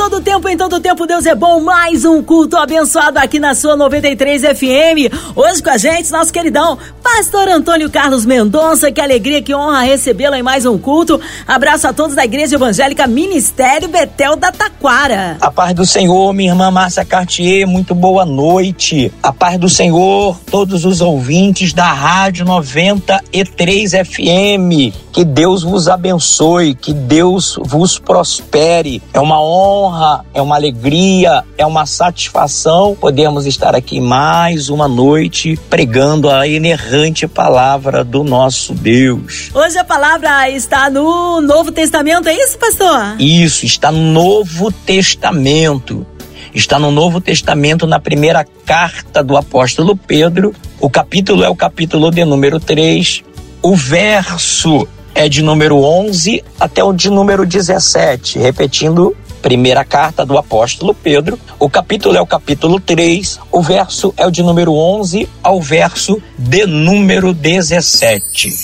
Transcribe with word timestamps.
Todo 0.00 0.18
tempo, 0.18 0.48
em 0.48 0.56
todo 0.56 0.80
tempo 0.80 1.06
Deus 1.06 1.26
é 1.26 1.34
bom. 1.34 1.60
Mais 1.60 2.06
um 2.06 2.22
culto 2.22 2.56
abençoado 2.56 3.18
aqui 3.18 3.38
na 3.38 3.54
sua 3.54 3.76
93 3.76 4.40
FM. 4.40 5.12
Hoje 5.36 5.62
com 5.62 5.68
a 5.68 5.76
gente, 5.76 6.10
nosso 6.10 6.32
queridão 6.32 6.78
Pastor 7.02 7.48
Antônio 7.48 7.90
Carlos 7.90 8.24
Mendonça. 8.24 8.90
Que 8.90 8.98
alegria, 8.98 9.42
que 9.42 9.54
honra 9.54 9.82
recebê-lo 9.82 10.34
em 10.34 10.42
mais 10.42 10.64
um 10.64 10.78
culto. 10.78 11.20
Abraço 11.46 11.86
a 11.86 11.92
todos 11.92 12.16
da 12.16 12.24
Igreja 12.24 12.54
Evangélica 12.54 13.06
Ministério 13.06 13.88
Betel 13.88 14.36
da 14.36 14.50
Taquara. 14.50 15.36
A 15.38 15.50
paz 15.50 15.74
do 15.74 15.84
Senhor, 15.84 16.32
minha 16.32 16.52
irmã 16.52 16.70
Márcia 16.70 17.04
Cartier, 17.04 17.66
muito 17.66 17.94
boa 17.94 18.24
noite. 18.24 19.12
A 19.22 19.34
paz 19.34 19.58
do 19.58 19.68
Senhor, 19.68 20.38
todos 20.50 20.86
os 20.86 21.02
ouvintes 21.02 21.74
da 21.74 21.92
Rádio 21.92 22.46
93 22.46 23.92
FM. 23.92 24.94
Que 25.12 25.24
Deus 25.24 25.62
vos 25.62 25.88
abençoe, 25.88 26.74
que 26.74 26.92
Deus 26.94 27.58
vos 27.62 27.98
prospere. 27.98 29.02
É 29.12 29.18
uma 29.18 29.42
honra, 29.42 29.89
é 30.32 30.40
uma 30.40 30.56
alegria, 30.56 31.44
é 31.58 31.66
uma 31.66 31.86
satisfação 31.86 32.96
podermos 32.98 33.46
estar 33.46 33.74
aqui 33.74 34.00
mais 34.00 34.68
uma 34.68 34.86
noite 34.86 35.58
pregando 35.68 36.30
a 36.30 36.46
inerrante 36.46 37.26
palavra 37.26 38.04
do 38.04 38.22
nosso 38.22 38.74
Deus. 38.74 39.50
Hoje 39.54 39.78
a 39.78 39.84
palavra 39.84 40.48
está 40.50 40.88
no 40.88 41.40
Novo 41.40 41.72
Testamento, 41.72 42.28
é 42.28 42.34
isso, 42.34 42.58
pastor? 42.58 43.16
Isso, 43.18 43.66
está 43.66 43.90
no 43.90 44.12
Novo 44.12 44.70
Testamento. 44.70 46.06
Está 46.54 46.78
no 46.78 46.90
Novo 46.90 47.20
Testamento, 47.20 47.86
na 47.86 48.00
primeira 48.00 48.44
carta 48.64 49.22
do 49.22 49.36
apóstolo 49.36 49.96
Pedro. 49.96 50.54
O 50.80 50.90
capítulo 50.90 51.44
é 51.44 51.48
o 51.48 51.54
capítulo 51.54 52.10
de 52.10 52.24
número 52.24 52.58
3. 52.58 53.22
O 53.62 53.76
verso 53.76 54.88
é 55.14 55.28
de 55.28 55.42
número 55.42 55.82
11 55.82 56.42
até 56.58 56.82
o 56.82 56.92
de 56.92 57.10
número 57.10 57.44
17, 57.44 58.38
repetindo 58.38 59.16
primeira 59.40 59.84
carta 59.84 60.24
do 60.24 60.38
apóstolo 60.38 60.94
Pedro. 60.94 61.38
O 61.58 61.68
capítulo 61.68 62.16
é 62.16 62.20
o 62.20 62.26
capítulo 62.26 62.78
3, 62.78 63.40
o 63.50 63.62
verso 63.62 64.14
é 64.16 64.26
o 64.26 64.30
de 64.30 64.42
número 64.42 64.74
11 64.74 65.28
ao 65.42 65.60
verso 65.60 66.22
de 66.38 66.66
número 66.66 67.32
17. 67.32 68.54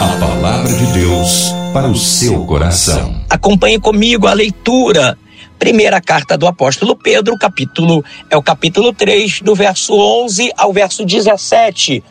A 0.00 0.20
palavra 0.20 0.72
de 0.72 0.86
Deus 0.92 1.52
para 1.72 1.88
o 1.88 1.96
seu 1.96 2.44
coração. 2.44 3.20
Acompanhe 3.28 3.80
comigo 3.80 4.26
a 4.26 4.32
leitura. 4.32 5.18
Primeira 5.58 6.00
carta 6.00 6.36
do 6.36 6.46
apóstolo 6.46 6.94
Pedro, 6.96 7.38
capítulo 7.38 8.04
é 8.28 8.36
o 8.36 8.42
capítulo 8.42 8.92
3, 8.92 9.40
do 9.40 9.54
verso 9.54 9.94
11 9.94 10.52
ao 10.56 10.72
verso 10.72 11.04
17. 11.04 12.04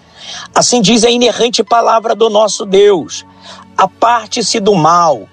Assim 0.55 0.81
diz 0.81 1.03
a 1.03 1.09
inerrante 1.09 1.63
palavra 1.63 2.15
do 2.15 2.29
nosso 2.29 2.65
Deus: 2.65 3.25
Aparte-se 3.77 4.59
do 4.59 4.73
mal 4.73 5.27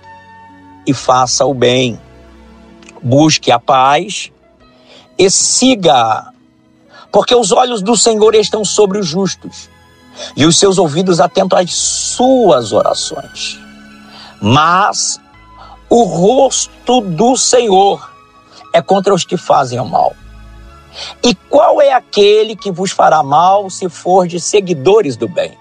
e 0.86 0.92
faça 0.92 1.46
o 1.46 1.54
bem 1.54 1.98
busque 3.02 3.50
a 3.50 3.58
paz 3.58 4.30
e 5.18 5.30
siga, 5.30 6.32
porque 7.12 7.34
os 7.34 7.52
olhos 7.52 7.82
do 7.82 7.96
Senhor 7.96 8.34
estão 8.34 8.64
sobre 8.64 8.98
os 8.98 9.06
justos 9.06 9.68
e 10.36 10.44
os 10.44 10.58
seus 10.58 10.78
ouvidos 10.78 11.20
atentos 11.20 11.58
às 11.58 11.72
suas 11.72 12.72
orações. 12.72 13.58
Mas 14.40 15.20
o 15.88 16.04
rosto 16.04 17.00
do 17.00 17.36
Senhor 17.36 18.10
é 18.72 18.80
contra 18.80 19.12
os 19.12 19.24
que 19.24 19.36
fazem 19.36 19.78
o 19.80 19.84
mal. 19.84 20.14
E 21.22 21.34
qual 21.34 21.80
é 21.80 21.92
aquele 21.92 22.56
que 22.56 22.70
vos 22.70 22.90
fará 22.90 23.22
mal 23.22 23.70
se 23.70 23.88
for 23.88 24.26
de 24.26 24.40
seguidores 24.40 25.16
do 25.16 25.28
bem? 25.28 25.56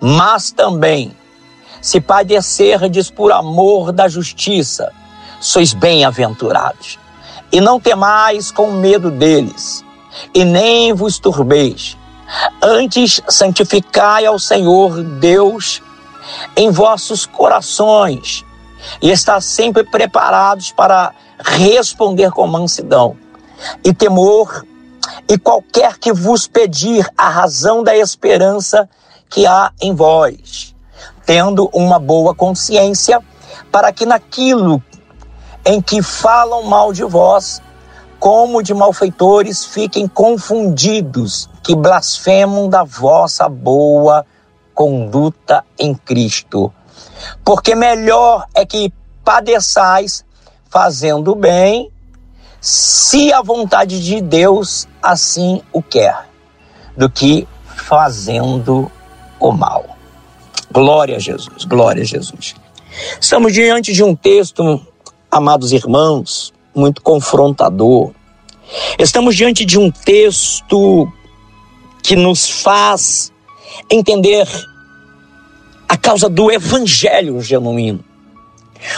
Mas 0.00 0.50
também, 0.50 1.14
se 1.80 2.00
padecerdes 2.00 3.10
por 3.10 3.32
amor 3.32 3.92
da 3.92 4.08
justiça, 4.08 4.92
sois 5.40 5.72
bem-aventurados. 5.72 6.98
E 7.52 7.60
não 7.60 7.78
temais 7.78 8.50
com 8.50 8.72
medo 8.72 9.10
deles, 9.10 9.84
e 10.34 10.44
nem 10.44 10.92
vos 10.92 11.18
turbeis. 11.18 11.96
Antes, 12.60 13.20
santificai 13.28 14.26
ao 14.26 14.38
Senhor 14.38 15.02
Deus 15.02 15.80
em 16.56 16.70
vossos 16.70 17.24
corações, 17.24 18.44
e 19.00 19.10
está 19.10 19.40
sempre 19.40 19.84
preparados 19.84 20.72
para 20.72 21.12
responder 21.38 22.30
com 22.30 22.46
mansidão 22.46 23.16
e 23.84 23.92
temor, 23.92 24.66
e 25.28 25.38
qualquer 25.38 25.98
que 25.98 26.12
vos 26.12 26.46
pedir 26.46 27.08
a 27.16 27.28
razão 27.28 27.82
da 27.82 27.96
esperança 27.96 28.88
que 29.28 29.46
há 29.46 29.72
em 29.80 29.94
vós, 29.94 30.74
tendo 31.24 31.68
uma 31.72 31.98
boa 31.98 32.34
consciência, 32.34 33.22
para 33.70 33.92
que 33.92 34.06
naquilo 34.06 34.82
em 35.66 35.82
que 35.82 36.00
falam 36.00 36.62
mal 36.62 36.92
de 36.92 37.02
vós, 37.02 37.60
como 38.20 38.62
de 38.62 38.72
malfeitores, 38.72 39.64
fiquem 39.64 40.06
confundidos, 40.06 41.50
que 41.62 41.74
blasfemam 41.74 42.68
da 42.68 42.84
vossa 42.84 43.48
boa 43.48 44.24
conduta 44.72 45.64
em 45.76 45.92
Cristo. 45.92 46.72
Porque 47.44 47.74
melhor 47.74 48.46
é 48.54 48.64
que 48.64 48.92
padeçais 49.24 50.24
fazendo 50.70 51.34
bem, 51.34 51.90
se 52.60 53.32
a 53.32 53.42
vontade 53.42 54.02
de 54.02 54.20
Deus 54.20 54.86
assim 55.02 55.62
o 55.72 55.82
quer, 55.82 56.28
do 56.96 57.10
que 57.10 57.46
fazendo 57.64 58.90
o 59.40 59.52
mal. 59.52 59.84
Glória 60.70 61.16
a 61.16 61.18
Jesus, 61.18 61.64
glória 61.64 62.02
a 62.02 62.06
Jesus. 62.06 62.54
Estamos 63.20 63.52
diante 63.52 63.92
de 63.92 64.02
um 64.02 64.14
texto 64.14 64.86
amados 65.36 65.72
irmãos, 65.72 66.52
muito 66.74 67.02
confrontador. 67.02 68.12
Estamos 68.98 69.36
diante 69.36 69.64
de 69.64 69.78
um 69.78 69.90
texto 69.90 71.10
que 72.02 72.16
nos 72.16 72.48
faz 72.48 73.32
entender 73.90 74.48
a 75.88 75.96
causa 75.96 76.28
do 76.28 76.50
evangelho 76.50 77.40
genuíno. 77.42 78.02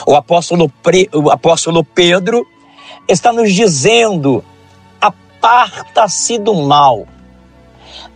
O 0.07 0.15
apóstolo, 0.15 0.73
o 1.13 1.31
apóstolo 1.31 1.85
Pedro 1.85 2.47
está 3.09 3.33
nos 3.33 3.53
dizendo: 3.53 4.45
aparta-se 5.01 6.39
do 6.39 6.55
mal 6.55 7.07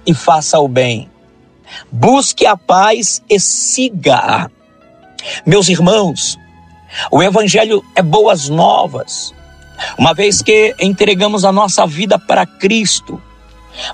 e 0.06 0.15
faça 0.15 0.61
o 0.61 0.69
bem. 0.69 1.11
Busque 1.91 2.47
a 2.47 2.56
paz 2.56 3.22
e 3.28 3.41
siga-a. 3.41 4.50
Meus 5.47 5.69
irmãos, 5.69 6.38
o 7.11 7.23
Evangelho 7.23 7.85
é 7.95 8.03
boas 8.03 8.49
novas. 8.49 9.35
Uma 9.99 10.15
vez 10.15 10.43
que 10.43 10.75
entregamos 10.81 11.45
a 11.45 11.53
nossa 11.53 11.87
vida 11.87 12.19
para 12.19 12.47
Cristo, 12.47 13.21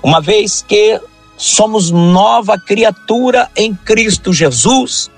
uma 0.03 0.21
vez 0.21 0.61
que 0.61 0.99
somos 1.37 1.89
nova 1.89 2.59
criatura 2.59 3.49
em 3.55 3.73
Cristo 3.73 4.33
Jesus, 4.33 5.09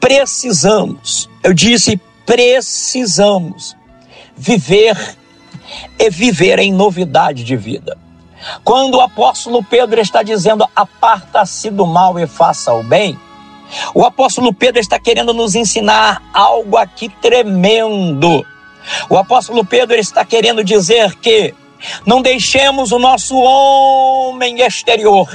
precisamos, 0.00 1.28
eu 1.42 1.52
disse 1.52 2.00
precisamos, 2.24 3.76
viver 4.36 4.96
e 5.98 6.10
viver 6.10 6.58
em 6.58 6.72
novidade 6.72 7.44
de 7.44 7.56
vida. 7.56 7.98
Quando 8.64 8.96
o 8.96 9.00
apóstolo 9.00 9.62
Pedro 9.62 10.00
está 10.00 10.22
dizendo: 10.22 10.66
aparta-se 10.74 11.70
do 11.70 11.86
mal 11.86 12.18
e 12.18 12.26
faça 12.26 12.72
o 12.72 12.82
bem, 12.82 13.18
o 13.94 14.04
apóstolo 14.04 14.52
Pedro 14.52 14.80
está 14.80 14.98
querendo 14.98 15.32
nos 15.32 15.54
ensinar 15.54 16.22
algo 16.32 16.76
aqui 16.76 17.08
tremendo. 17.08 18.44
O 19.08 19.16
apóstolo 19.16 19.64
Pedro 19.64 19.96
está 19.96 20.24
querendo 20.24 20.64
dizer 20.64 21.14
que 21.16 21.54
não 22.06 22.22
deixemos 22.22 22.92
o 22.92 22.98
nosso 22.98 23.36
homem 23.36 24.60
exterior 24.60 25.28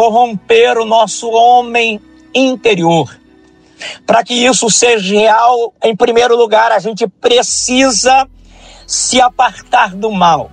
corromper 0.00 0.78
o 0.78 0.84
nosso 0.84 1.28
homem 1.30 2.00
interior. 2.34 3.14
Para 4.06 4.22
que 4.22 4.34
isso 4.34 4.68
seja 4.70 5.14
real, 5.14 5.74
em 5.82 5.96
primeiro 5.96 6.36
lugar, 6.36 6.70
a 6.72 6.78
gente 6.78 7.06
precisa 7.06 8.26
se 8.86 9.20
apartar 9.20 9.94
do 9.94 10.10
mal. 10.10 10.50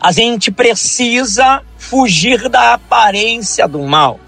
A 0.00 0.12
gente 0.12 0.50
precisa 0.50 1.62
fugir 1.76 2.48
da 2.48 2.74
aparência 2.74 3.66
do 3.66 3.82
mal. 3.82 4.20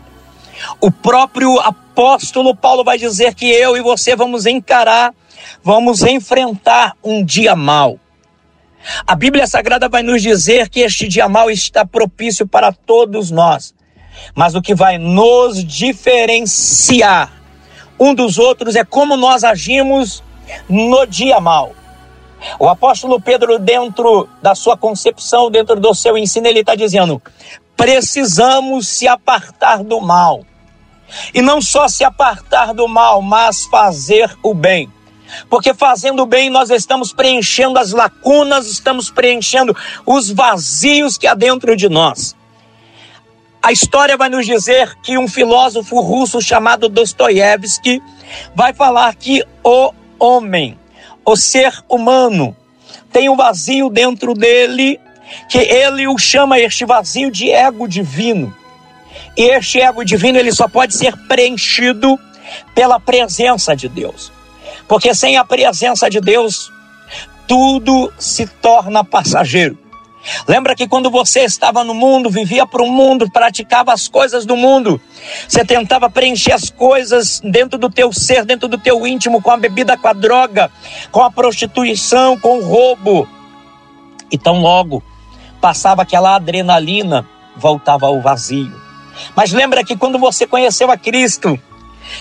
O 0.80 0.90
próprio 0.90 1.58
apóstolo 1.60 2.54
Paulo 2.54 2.84
vai 2.84 2.98
dizer 2.98 3.34
que 3.34 3.46
eu 3.46 3.76
e 3.76 3.82
você 3.82 4.14
vamos 4.14 4.46
encarar, 4.46 5.14
vamos 5.62 6.02
enfrentar 6.02 6.96
um 7.02 7.24
dia 7.24 7.56
mal. 7.56 7.98
A 9.06 9.14
Bíblia 9.14 9.46
Sagrada 9.46 9.88
vai 9.88 10.02
nos 10.02 10.22
dizer 10.22 10.68
que 10.68 10.80
este 10.80 11.08
dia 11.08 11.28
mal 11.28 11.50
está 11.50 11.86
propício 11.86 12.46
para 12.46 12.70
todos 12.70 13.30
nós. 13.30 13.74
Mas 14.34 14.54
o 14.54 14.62
que 14.62 14.74
vai 14.74 14.98
nos 14.98 15.64
diferenciar 15.64 17.32
um 17.98 18.14
dos 18.14 18.38
outros 18.38 18.76
é 18.76 18.84
como 18.84 19.16
nós 19.16 19.44
agimos 19.44 20.22
no 20.68 21.06
dia 21.06 21.40
mal. 21.40 21.72
O 22.58 22.68
apóstolo 22.68 23.20
Pedro, 23.20 23.58
dentro 23.58 24.28
da 24.42 24.54
sua 24.54 24.76
concepção, 24.76 25.50
dentro 25.50 25.80
do 25.80 25.94
seu 25.94 26.18
ensino, 26.18 26.46
ele 26.46 26.60
está 26.60 26.74
dizendo: 26.74 27.22
precisamos 27.76 28.88
se 28.88 29.06
apartar 29.06 29.82
do 29.82 30.00
mal. 30.00 30.44
E 31.32 31.42
não 31.42 31.60
só 31.60 31.88
se 31.88 32.04
apartar 32.04 32.72
do 32.72 32.88
mal, 32.88 33.20
mas 33.22 33.64
fazer 33.66 34.36
o 34.42 34.54
bem. 34.54 34.90
Porque 35.48 35.74
fazendo 35.74 36.22
o 36.22 36.26
bem, 36.26 36.50
nós 36.50 36.70
estamos 36.70 37.12
preenchendo 37.12 37.78
as 37.78 37.92
lacunas, 37.92 38.66
estamos 38.66 39.10
preenchendo 39.10 39.76
os 40.06 40.30
vazios 40.30 41.16
que 41.16 41.26
há 41.26 41.34
dentro 41.34 41.76
de 41.76 41.88
nós. 41.88 42.36
A 43.62 43.72
história 43.72 44.16
vai 44.16 44.28
nos 44.28 44.44
dizer 44.44 44.94
que 45.02 45.16
um 45.16 45.26
filósofo 45.26 45.98
russo 46.00 46.40
chamado 46.40 46.88
Dostoiévski 46.88 48.02
vai 48.54 48.74
falar 48.74 49.14
que 49.14 49.42
o 49.62 49.90
homem, 50.18 50.78
o 51.24 51.34
ser 51.34 51.72
humano, 51.88 52.54
tem 53.10 53.30
um 53.30 53.36
vazio 53.36 53.88
dentro 53.88 54.34
dele 54.34 55.00
que 55.48 55.58
ele 55.58 56.06
o 56.06 56.18
chama 56.18 56.58
este 56.58 56.84
vazio 56.84 57.30
de 57.30 57.50
ego 57.50 57.88
divino. 57.88 58.54
E 59.36 59.42
este 59.42 59.80
ego 59.80 60.04
divino 60.04 60.38
ele 60.38 60.52
só 60.52 60.68
pode 60.68 60.94
ser 60.94 61.16
preenchido 61.26 62.18
pela 62.74 63.00
presença 63.00 63.74
de 63.74 63.88
Deus. 63.88 64.32
Porque 64.86 65.14
sem 65.14 65.36
a 65.36 65.44
presença 65.44 66.08
de 66.08 66.20
Deus, 66.20 66.70
tudo 67.46 68.12
se 68.18 68.46
torna 68.46 69.04
passageiro. 69.04 69.78
Lembra 70.48 70.74
que 70.74 70.88
quando 70.88 71.10
você 71.10 71.40
estava 71.40 71.84
no 71.84 71.92
mundo, 71.92 72.30
vivia 72.30 72.66
para 72.66 72.82
o 72.82 72.90
mundo, 72.90 73.30
praticava 73.30 73.92
as 73.92 74.08
coisas 74.08 74.46
do 74.46 74.56
mundo, 74.56 74.98
você 75.46 75.64
tentava 75.64 76.08
preencher 76.08 76.52
as 76.52 76.70
coisas 76.70 77.40
dentro 77.44 77.78
do 77.78 77.90
teu 77.90 78.10
ser, 78.10 78.44
dentro 78.44 78.66
do 78.66 78.78
teu 78.78 79.06
íntimo, 79.06 79.42
com 79.42 79.50
a 79.50 79.56
bebida, 79.56 79.98
com 79.98 80.08
a 80.08 80.14
droga, 80.14 80.70
com 81.12 81.22
a 81.22 81.30
prostituição, 81.30 82.38
com 82.38 82.58
o 82.58 82.64
roubo. 82.64 83.28
E 84.30 84.38
tão 84.38 84.62
logo 84.62 85.02
passava 85.64 86.02
aquela 86.02 86.34
adrenalina, 86.34 87.26
voltava 87.56 88.04
ao 88.04 88.20
vazio. 88.20 88.78
Mas 89.34 89.50
lembra 89.50 89.82
que 89.82 89.96
quando 89.96 90.18
você 90.18 90.46
conheceu 90.46 90.90
a 90.90 90.96
Cristo, 90.98 91.58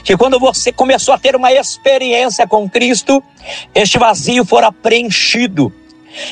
que 0.02 0.16
quando 0.16 0.40
você 0.40 0.72
começou 0.72 1.14
a 1.14 1.18
ter 1.18 1.36
uma 1.36 1.52
experiência 1.52 2.48
com 2.48 2.70
Cristo, 2.70 3.22
este 3.76 4.00
vazio 4.00 4.46
fora 4.46 4.72
preenchido 4.72 5.74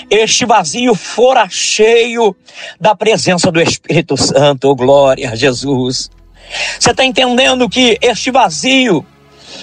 este 0.10 0.46
vazio 0.46 0.94
fora 0.94 1.50
cheio 1.50 2.36
da 2.80 2.96
presença 2.96 3.52
do 3.52 3.60
Espírito 3.60 4.16
Santo, 4.16 4.70
oh, 4.70 4.76
glória 4.76 5.32
a 5.32 5.36
Jesus. 5.36 6.10
Você 6.80 6.92
está 6.92 7.04
entendendo 7.04 7.68
que 7.68 7.98
este 8.00 8.30
vazio 8.30 9.04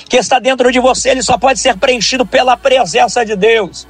que 0.09 0.17
está 0.17 0.41
dentro 0.41 0.73
de 0.73 0.81
você, 0.81 1.11
ele 1.11 1.23
só 1.23 1.39
pode 1.39 1.61
ser 1.61 1.77
preenchido 1.79 2.27
pela 2.27 2.57
presença 2.57 3.25
de 3.25 3.37
Deus. 3.37 3.87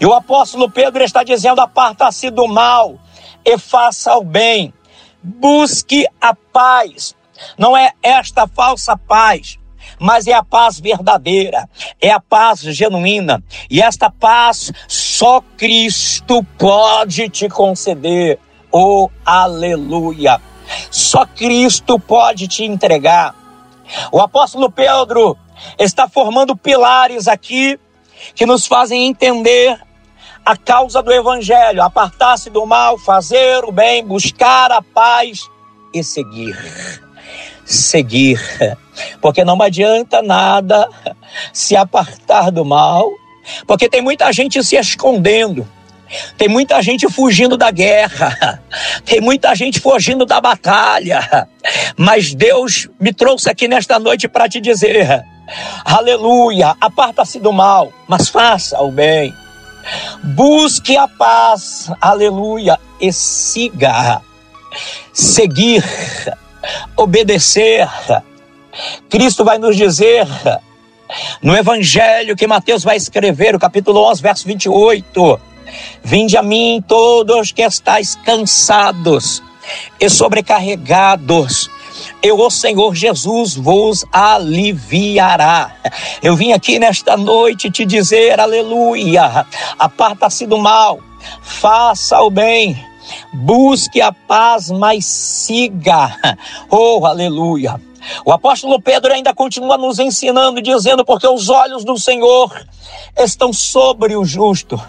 E 0.00 0.06
o 0.06 0.12
apóstolo 0.12 0.70
Pedro 0.70 1.02
está 1.02 1.22
dizendo: 1.22 1.60
aparta-se 1.60 2.30
do 2.30 2.46
mal 2.46 2.98
e 3.44 3.58
faça 3.58 4.16
o 4.16 4.24
bem, 4.24 4.72
busque 5.22 6.06
a 6.20 6.34
paz. 6.34 7.14
Não 7.58 7.76
é 7.76 7.92
esta 8.02 8.46
falsa 8.46 8.96
paz, 8.96 9.58
mas 9.98 10.26
é 10.26 10.32
a 10.32 10.42
paz 10.42 10.78
verdadeira, 10.78 11.68
é 12.00 12.10
a 12.10 12.20
paz 12.20 12.60
genuína. 12.60 13.42
E 13.70 13.82
esta 13.82 14.10
paz 14.10 14.72
só 14.86 15.42
Cristo 15.56 16.42
pode 16.58 17.28
te 17.28 17.48
conceder. 17.48 18.38
Oh, 18.70 19.08
aleluia! 19.24 20.40
Só 20.90 21.26
Cristo 21.26 21.98
pode 21.98 22.48
te 22.48 22.64
entregar. 22.64 23.34
O 24.10 24.20
apóstolo 24.20 24.70
Pedro 24.70 25.36
está 25.78 26.08
formando 26.08 26.56
pilares 26.56 27.28
aqui 27.28 27.78
que 28.34 28.46
nos 28.46 28.66
fazem 28.66 29.06
entender 29.06 29.78
a 30.44 30.56
causa 30.56 31.02
do 31.02 31.12
evangelho, 31.12 31.82
apartar-se 31.82 32.50
do 32.50 32.66
mal, 32.66 32.98
fazer 32.98 33.64
o 33.64 33.72
bem, 33.72 34.04
buscar 34.04 34.70
a 34.70 34.82
paz 34.82 35.48
e 35.92 36.04
seguir 36.04 36.56
seguir, 37.64 38.38
porque 39.20 39.44
não 39.44 39.60
adianta 39.60 40.22
nada 40.22 40.88
se 41.52 41.76
apartar 41.76 42.50
do 42.50 42.64
mal, 42.64 43.10
porque 43.66 43.88
tem 43.88 44.02
muita 44.02 44.30
gente 44.32 44.62
se 44.62 44.76
escondendo. 44.76 45.66
Tem 46.36 46.48
muita 46.48 46.80
gente 46.80 47.08
fugindo 47.08 47.56
da 47.56 47.72
guerra, 47.72 48.62
tem 49.04 49.20
muita 49.20 49.52
gente 49.54 49.80
fugindo 49.80 50.24
da 50.24 50.40
batalha, 50.40 51.48
mas 51.96 52.32
Deus 52.34 52.88
me 53.00 53.12
trouxe 53.12 53.50
aqui 53.50 53.66
nesta 53.66 53.98
noite 53.98 54.28
para 54.28 54.48
te 54.48 54.60
dizer: 54.60 55.24
aleluia, 55.84 56.76
aparta-se 56.80 57.38
do 57.38 57.52
mal, 57.52 57.92
mas 58.08 58.28
faça 58.28 58.80
o 58.80 58.90
bem, 58.90 59.34
busque 60.22 60.96
a 60.96 61.06
paz, 61.06 61.90
aleluia, 62.00 62.78
e 63.00 63.12
siga, 63.12 64.22
seguir 65.12 65.84
obedecer. 66.96 67.88
Cristo 69.08 69.44
vai 69.44 69.58
nos 69.58 69.76
dizer 69.76 70.26
no 71.42 71.56
evangelho 71.56 72.36
que 72.36 72.46
Mateus 72.46 72.82
vai 72.82 72.96
escrever, 72.96 73.54
o 73.54 73.58
capítulo 73.58 74.00
11, 74.10 74.22
verso 74.22 74.46
28. 74.46 75.40
Vinde 76.02 76.36
a 76.36 76.42
mim 76.42 76.82
todos 76.86 77.52
que 77.52 77.62
estáis 77.62 78.14
cansados 78.24 79.42
e 79.98 80.08
sobrecarregados, 80.08 81.70
eu, 82.24 82.40
o 82.40 82.50
Senhor 82.50 82.94
Jesus, 82.94 83.54
vos 83.54 84.02
aliviará. 84.10 85.76
Eu 86.22 86.34
vim 86.34 86.52
aqui 86.52 86.78
nesta 86.78 87.18
noite 87.18 87.70
te 87.70 87.84
dizer, 87.84 88.40
aleluia, 88.40 89.46
aparta-se 89.78 90.46
do 90.46 90.56
mal, 90.56 91.00
faça 91.42 92.18
o 92.22 92.30
bem, 92.30 92.82
busque 93.30 94.00
a 94.00 94.10
paz, 94.10 94.70
mas 94.70 95.04
siga. 95.04 96.16
Oh, 96.70 97.04
aleluia. 97.04 97.78
O 98.24 98.32
apóstolo 98.32 98.80
Pedro 98.80 99.12
ainda 99.12 99.34
continua 99.34 99.76
nos 99.76 99.98
ensinando, 99.98 100.62
dizendo: 100.62 101.04
porque 101.04 101.28
os 101.28 101.50
olhos 101.50 101.84
do 101.84 101.98
Senhor 101.98 102.50
estão 103.18 103.52
sobre 103.52 104.16
o 104.16 104.24
justo. 104.24 104.80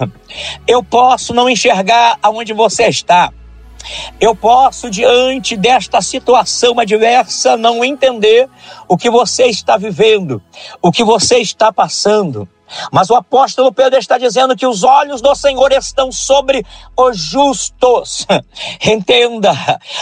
Eu 0.65 0.81
posso 0.81 1.33
não 1.33 1.49
enxergar 1.49 2.17
aonde 2.23 2.53
você 2.53 2.87
está. 2.87 3.31
Eu 4.19 4.35
posso, 4.35 4.89
diante 4.89 5.55
desta 5.55 6.01
situação 6.01 6.79
adversa, 6.79 7.57
não 7.57 7.83
entender 7.83 8.49
o 8.87 8.97
que 8.97 9.09
você 9.09 9.45
está 9.45 9.77
vivendo, 9.77 10.41
o 10.81 10.91
que 10.91 11.03
você 11.03 11.39
está 11.39 11.71
passando. 11.71 12.47
Mas 12.91 13.09
o 13.09 13.15
apóstolo 13.15 13.71
Pedro 13.71 13.99
está 13.99 14.17
dizendo 14.17 14.55
que 14.55 14.65
os 14.65 14.83
olhos 14.83 15.21
do 15.21 15.35
Senhor 15.35 15.71
estão 15.71 16.11
sobre 16.11 16.65
os 16.97 17.17
justos. 17.17 18.25
Entenda, 18.83 19.53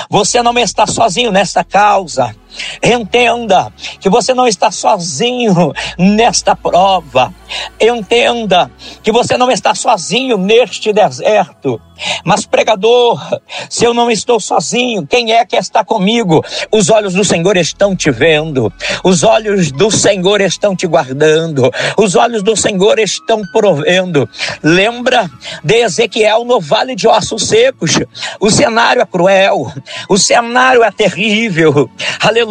você 0.10 0.42
não 0.42 0.58
está 0.58 0.88
sozinho 0.88 1.32
nesta 1.32 1.64
causa. 1.64 2.36
Entenda 2.82 3.72
que 4.00 4.10
você 4.10 4.34
não 4.34 4.48
está 4.48 4.72
sozinho 4.72 5.74
nesta 5.98 6.56
prova. 6.56 7.34
Entenda 7.80 8.72
que 9.02 9.12
você 9.12 9.38
não 9.38 9.52
está 9.52 9.76
sozinho 9.76 10.38
neste 10.38 10.92
deserto. 10.92 11.80
Mas, 12.24 12.46
pregador, 12.46 13.20
se 13.70 13.86
eu 13.86 13.94
não 13.94 14.10
estou 14.10 14.40
sozinho, 14.40 15.06
quem 15.06 15.32
é 15.32 15.46
que 15.46 15.56
está 15.56 15.84
comigo? 15.84 16.44
Os 16.72 16.90
olhos 16.90 17.14
do 17.14 17.24
Senhor 17.24 17.56
estão 17.56 17.96
te 17.96 18.10
vendo, 18.12 18.74
os 19.04 19.24
olhos 19.24 19.72
do 19.72 19.92
Senhor 19.92 20.42
estão 20.42 20.76
te 20.76 20.88
guardando, 20.88 21.72
os 21.98 22.16
olhos 22.16 22.42
do 22.42 22.56
Senhor 22.56 23.00
estão 23.00 23.42
provendo. 23.52 24.28
Lembra 24.62 25.30
de 25.64 25.76
Ezequiel 25.76 26.44
no 26.46 26.60
vale 26.60 26.96
de 26.96 27.08
ossos 27.08 27.48
secos? 27.48 28.00
O 28.40 28.50
cenário 28.50 29.02
é 29.02 29.06
cruel, 29.06 29.72
o 30.10 30.18
cenário 30.18 30.84
é 30.84 30.92
terrível. 30.92 31.90
Aleluia! 32.20 32.43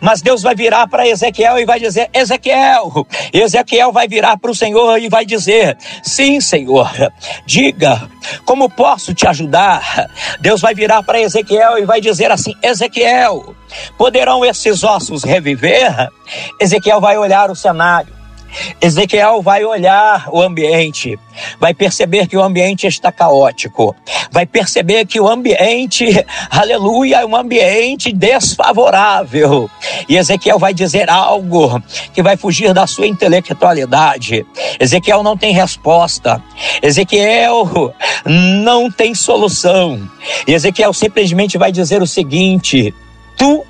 Mas 0.00 0.22
Deus 0.22 0.42
vai 0.42 0.54
virar 0.54 0.86
para 0.86 1.06
Ezequiel 1.06 1.58
e 1.58 1.64
vai 1.64 1.78
dizer: 1.78 2.10
Ezequiel, 2.12 3.06
Ezequiel 3.32 3.92
vai 3.92 4.08
virar 4.08 4.36
para 4.36 4.50
o 4.50 4.54
Senhor 4.54 4.98
e 4.98 5.08
vai 5.08 5.24
dizer: 5.24 5.76
Sim, 6.02 6.40
Senhor, 6.40 6.90
diga 7.46 8.08
como 8.44 8.70
posso 8.70 9.14
te 9.14 9.26
ajudar? 9.26 10.10
Deus 10.40 10.60
vai 10.60 10.74
virar 10.74 11.02
para 11.02 11.20
Ezequiel 11.20 11.78
e 11.78 11.84
vai 11.84 12.00
dizer 12.00 12.30
assim: 12.30 12.54
Ezequiel, 12.62 13.54
poderão 13.96 14.44
esses 14.44 14.82
ossos 14.82 15.24
reviver? 15.24 16.08
Ezequiel 16.60 17.00
vai 17.00 17.16
olhar 17.16 17.50
o 17.50 17.56
cenário. 17.56 18.23
Ezequiel 18.80 19.42
vai 19.42 19.64
olhar 19.64 20.28
o 20.30 20.40
ambiente, 20.40 21.18
vai 21.58 21.74
perceber 21.74 22.26
que 22.26 22.36
o 22.36 22.42
ambiente 22.42 22.86
está 22.86 23.10
caótico, 23.10 23.94
vai 24.30 24.46
perceber 24.46 25.06
que 25.06 25.20
o 25.20 25.28
ambiente, 25.28 26.04
aleluia, 26.50 27.20
é 27.20 27.26
um 27.26 27.36
ambiente 27.36 28.12
desfavorável. 28.12 29.70
E 30.08 30.16
Ezequiel 30.16 30.58
vai 30.58 30.74
dizer 30.74 31.08
algo 31.08 31.82
que 32.12 32.22
vai 32.22 32.36
fugir 32.36 32.72
da 32.72 32.86
sua 32.86 33.06
intelectualidade. 33.06 34.46
Ezequiel 34.78 35.22
não 35.22 35.36
tem 35.36 35.52
resposta. 35.52 36.42
Ezequiel 36.82 37.94
não 38.26 38.90
tem 38.90 39.14
solução. 39.14 40.08
E 40.46 40.52
Ezequiel 40.52 40.92
simplesmente 40.92 41.58
vai 41.58 41.72
dizer 41.72 42.02
o 42.02 42.06
seguinte: 42.06 42.94
Tu 43.36 43.64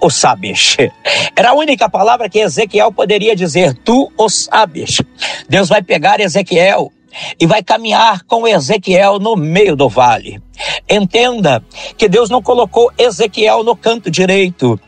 o 0.00 0.10
sabes. 0.10 0.76
Era 1.36 1.50
a 1.50 1.54
única 1.54 1.88
palavra 1.88 2.28
que 2.28 2.38
Ezequiel 2.38 2.92
poderia 2.92 3.34
dizer: 3.34 3.74
Tu 3.74 4.12
o 4.16 4.28
sabes. 4.28 5.02
Deus 5.48 5.68
vai 5.68 5.82
pegar 5.82 6.20
Ezequiel 6.20 6.92
e 7.40 7.46
vai 7.46 7.62
caminhar 7.62 8.22
com 8.24 8.46
Ezequiel 8.46 9.18
no 9.18 9.36
meio 9.36 9.74
do 9.74 9.88
vale. 9.88 10.40
Entenda 10.88 11.62
que 11.96 12.08
Deus 12.08 12.30
não 12.30 12.42
colocou 12.42 12.92
Ezequiel 12.98 13.62
no 13.62 13.76
canto 13.76 14.10
direito. 14.10 14.78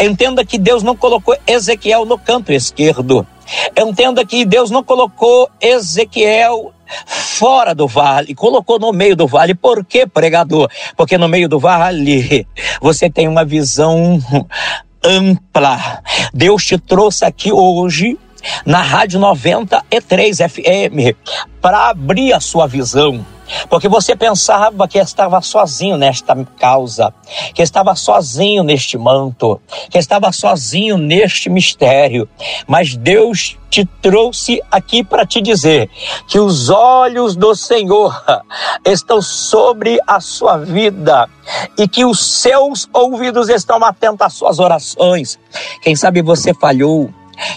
Entenda 0.00 0.44
que 0.44 0.58
Deus 0.58 0.82
não 0.82 0.96
colocou 0.96 1.36
Ezequiel 1.46 2.04
no 2.04 2.18
canto 2.18 2.52
esquerdo. 2.52 3.26
Entenda 3.76 4.24
que 4.24 4.44
Deus 4.44 4.70
não 4.70 4.82
colocou 4.82 5.48
Ezequiel 5.60 6.72
fora 7.06 7.74
do 7.74 7.86
vale, 7.86 8.34
colocou 8.34 8.78
no 8.78 8.92
meio 8.92 9.16
do 9.16 9.26
vale. 9.26 9.54
Por 9.54 9.84
que, 9.84 10.06
pregador? 10.06 10.70
Porque 10.96 11.18
no 11.18 11.28
meio 11.28 11.48
do 11.48 11.58
vale 11.58 12.46
você 12.80 13.10
tem 13.10 13.28
uma 13.28 13.44
visão 13.44 14.20
ampla. 15.04 16.02
Deus 16.32 16.64
te 16.64 16.78
trouxe 16.78 17.24
aqui 17.24 17.52
hoje 17.52 18.18
na 18.64 18.80
Rádio 18.82 19.18
93 19.18 20.38
FM 20.38 21.16
para 21.60 21.88
abrir 21.88 22.32
a 22.32 22.40
sua 22.40 22.66
visão 22.66 23.24
porque 23.68 23.88
você 23.88 24.14
pensava 24.16 24.86
que 24.86 24.98
estava 24.98 25.40
sozinho 25.40 25.96
nesta 25.96 26.34
causa, 26.58 27.12
que 27.54 27.62
estava 27.62 27.94
sozinho 27.94 28.62
neste 28.62 28.96
manto, 28.98 29.60
que 29.90 29.98
estava 29.98 30.32
sozinho 30.32 30.96
neste 30.96 31.48
mistério. 31.48 32.28
Mas 32.66 32.96
Deus 32.96 33.56
te 33.70 33.84
trouxe 33.84 34.62
aqui 34.70 35.04
para 35.04 35.26
te 35.26 35.40
dizer 35.40 35.90
que 36.26 36.38
os 36.38 36.70
olhos 36.70 37.36
do 37.36 37.54
Senhor 37.54 38.22
estão 38.84 39.20
sobre 39.20 39.98
a 40.06 40.20
sua 40.20 40.56
vida 40.58 41.28
e 41.78 41.86
que 41.86 42.04
os 42.04 42.24
seus 42.24 42.88
ouvidos 42.92 43.48
estão 43.48 43.82
atentos 43.84 44.26
às 44.26 44.34
suas 44.34 44.58
orações. 44.58 45.38
Quem 45.82 45.94
sabe 45.94 46.22
você 46.22 46.54
falhou, 46.54 47.10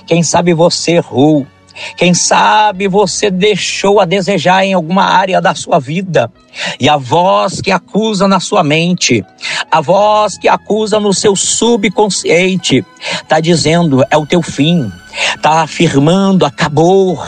quem 0.05 0.23
sabe 0.23 0.53
você 0.53 0.93
errou. 0.93 1.45
Quem 1.95 2.13
sabe 2.13 2.87
você 2.87 3.29
deixou 3.29 3.99
a 3.99 4.05
desejar 4.05 4.65
em 4.65 4.73
alguma 4.73 5.03
área 5.03 5.41
da 5.41 5.55
sua 5.55 5.79
vida. 5.79 6.31
E 6.79 6.89
a 6.89 6.97
voz 6.97 7.61
que 7.61 7.71
acusa 7.71 8.27
na 8.27 8.39
sua 8.39 8.63
mente, 8.63 9.23
a 9.69 9.81
voz 9.81 10.37
que 10.37 10.47
acusa 10.47 10.99
no 10.99 11.13
seu 11.13 11.35
subconsciente, 11.35 12.85
está 12.99 13.39
dizendo: 13.39 14.03
é 14.09 14.17
o 14.17 14.25
teu 14.25 14.41
fim, 14.41 14.91
está 15.35 15.61
afirmando, 15.61 16.45
acabou, 16.45 17.19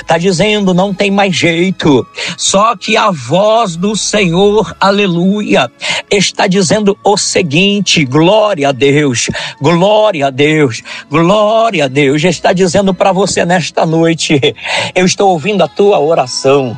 está 0.00 0.18
dizendo, 0.18 0.74
não 0.74 0.94
tem 0.94 1.10
mais 1.10 1.34
jeito. 1.34 2.06
Só 2.36 2.76
que 2.76 2.96
a 2.96 3.10
voz 3.10 3.76
do 3.76 3.96
Senhor, 3.96 4.74
aleluia, 4.80 5.70
está 6.10 6.46
dizendo 6.46 6.96
o 7.04 7.16
seguinte: 7.16 8.04
glória 8.04 8.68
a 8.68 8.72
Deus, 8.72 9.28
glória 9.60 10.26
a 10.28 10.30
Deus, 10.30 10.82
glória 11.10 11.84
a 11.84 11.88
Deus. 11.88 12.24
Está 12.24 12.52
dizendo 12.52 12.94
para 12.94 13.12
você 13.12 13.44
nesta 13.44 13.84
noite: 13.84 14.40
eu 14.94 15.04
estou 15.04 15.30
ouvindo 15.30 15.62
a 15.62 15.68
tua 15.68 15.98
oração. 15.98 16.76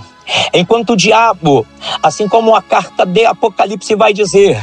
Enquanto 0.52 0.90
o 0.94 0.96
diabo, 0.96 1.66
assim 2.02 2.28
como 2.28 2.54
a 2.54 2.62
carta 2.62 3.04
de 3.04 3.26
Apocalipse 3.26 3.94
vai 3.94 4.12
dizer, 4.12 4.56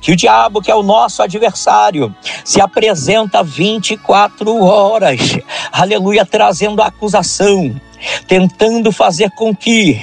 que 0.00 0.12
o 0.12 0.16
diabo, 0.16 0.60
que 0.60 0.70
é 0.70 0.74
o 0.74 0.82
nosso 0.82 1.22
adversário, 1.22 2.14
se 2.44 2.60
apresenta 2.60 3.42
24 3.42 4.64
horas, 4.64 5.38
aleluia, 5.72 6.26
trazendo 6.26 6.82
acusação, 6.82 7.74
tentando 8.26 8.90
fazer 8.90 9.30
com 9.30 9.54
que 9.54 9.98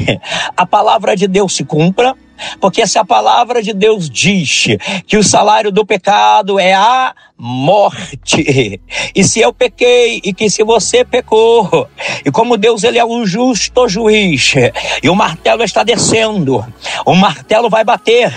a 0.55 0.65
palavra 0.65 1.15
de 1.15 1.27
Deus 1.27 1.55
se 1.55 1.63
cumpra, 1.63 2.15
porque 2.59 2.85
se 2.87 2.97
a 2.97 3.05
palavra 3.05 3.61
de 3.61 3.73
Deus 3.73 4.09
diz 4.09 4.67
que 5.05 5.17
o 5.17 5.23
salário 5.23 5.71
do 5.71 5.85
pecado 5.85 6.59
é 6.59 6.73
a 6.73 7.13
morte. 7.43 8.79
E 9.15 9.24
se 9.24 9.39
eu 9.39 9.51
pequei 9.51 10.21
e 10.24 10.31
que 10.31 10.48
se 10.48 10.63
você 10.63 11.03
pecou, 11.03 11.88
e 12.24 12.29
como 12.29 12.55
Deus 12.55 12.83
ele 12.83 13.00
é 13.00 13.03
o 13.03 13.25
justo 13.25 13.89
juiz, 13.89 14.53
e 15.01 15.10
o 15.10 15.15
martelo 15.15 15.63
está 15.63 15.81
descendo, 15.81 16.63
o 17.03 17.15
martelo 17.15 17.67
vai 17.67 17.83
bater, 17.83 18.31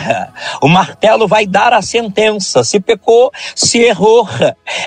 o 0.63 0.69
martelo 0.69 1.29
vai 1.29 1.47
dar 1.47 1.75
a 1.75 1.83
sentença. 1.83 2.65
Se 2.65 2.81
pecou, 2.81 3.31
se 3.55 3.81
errou, 3.81 4.27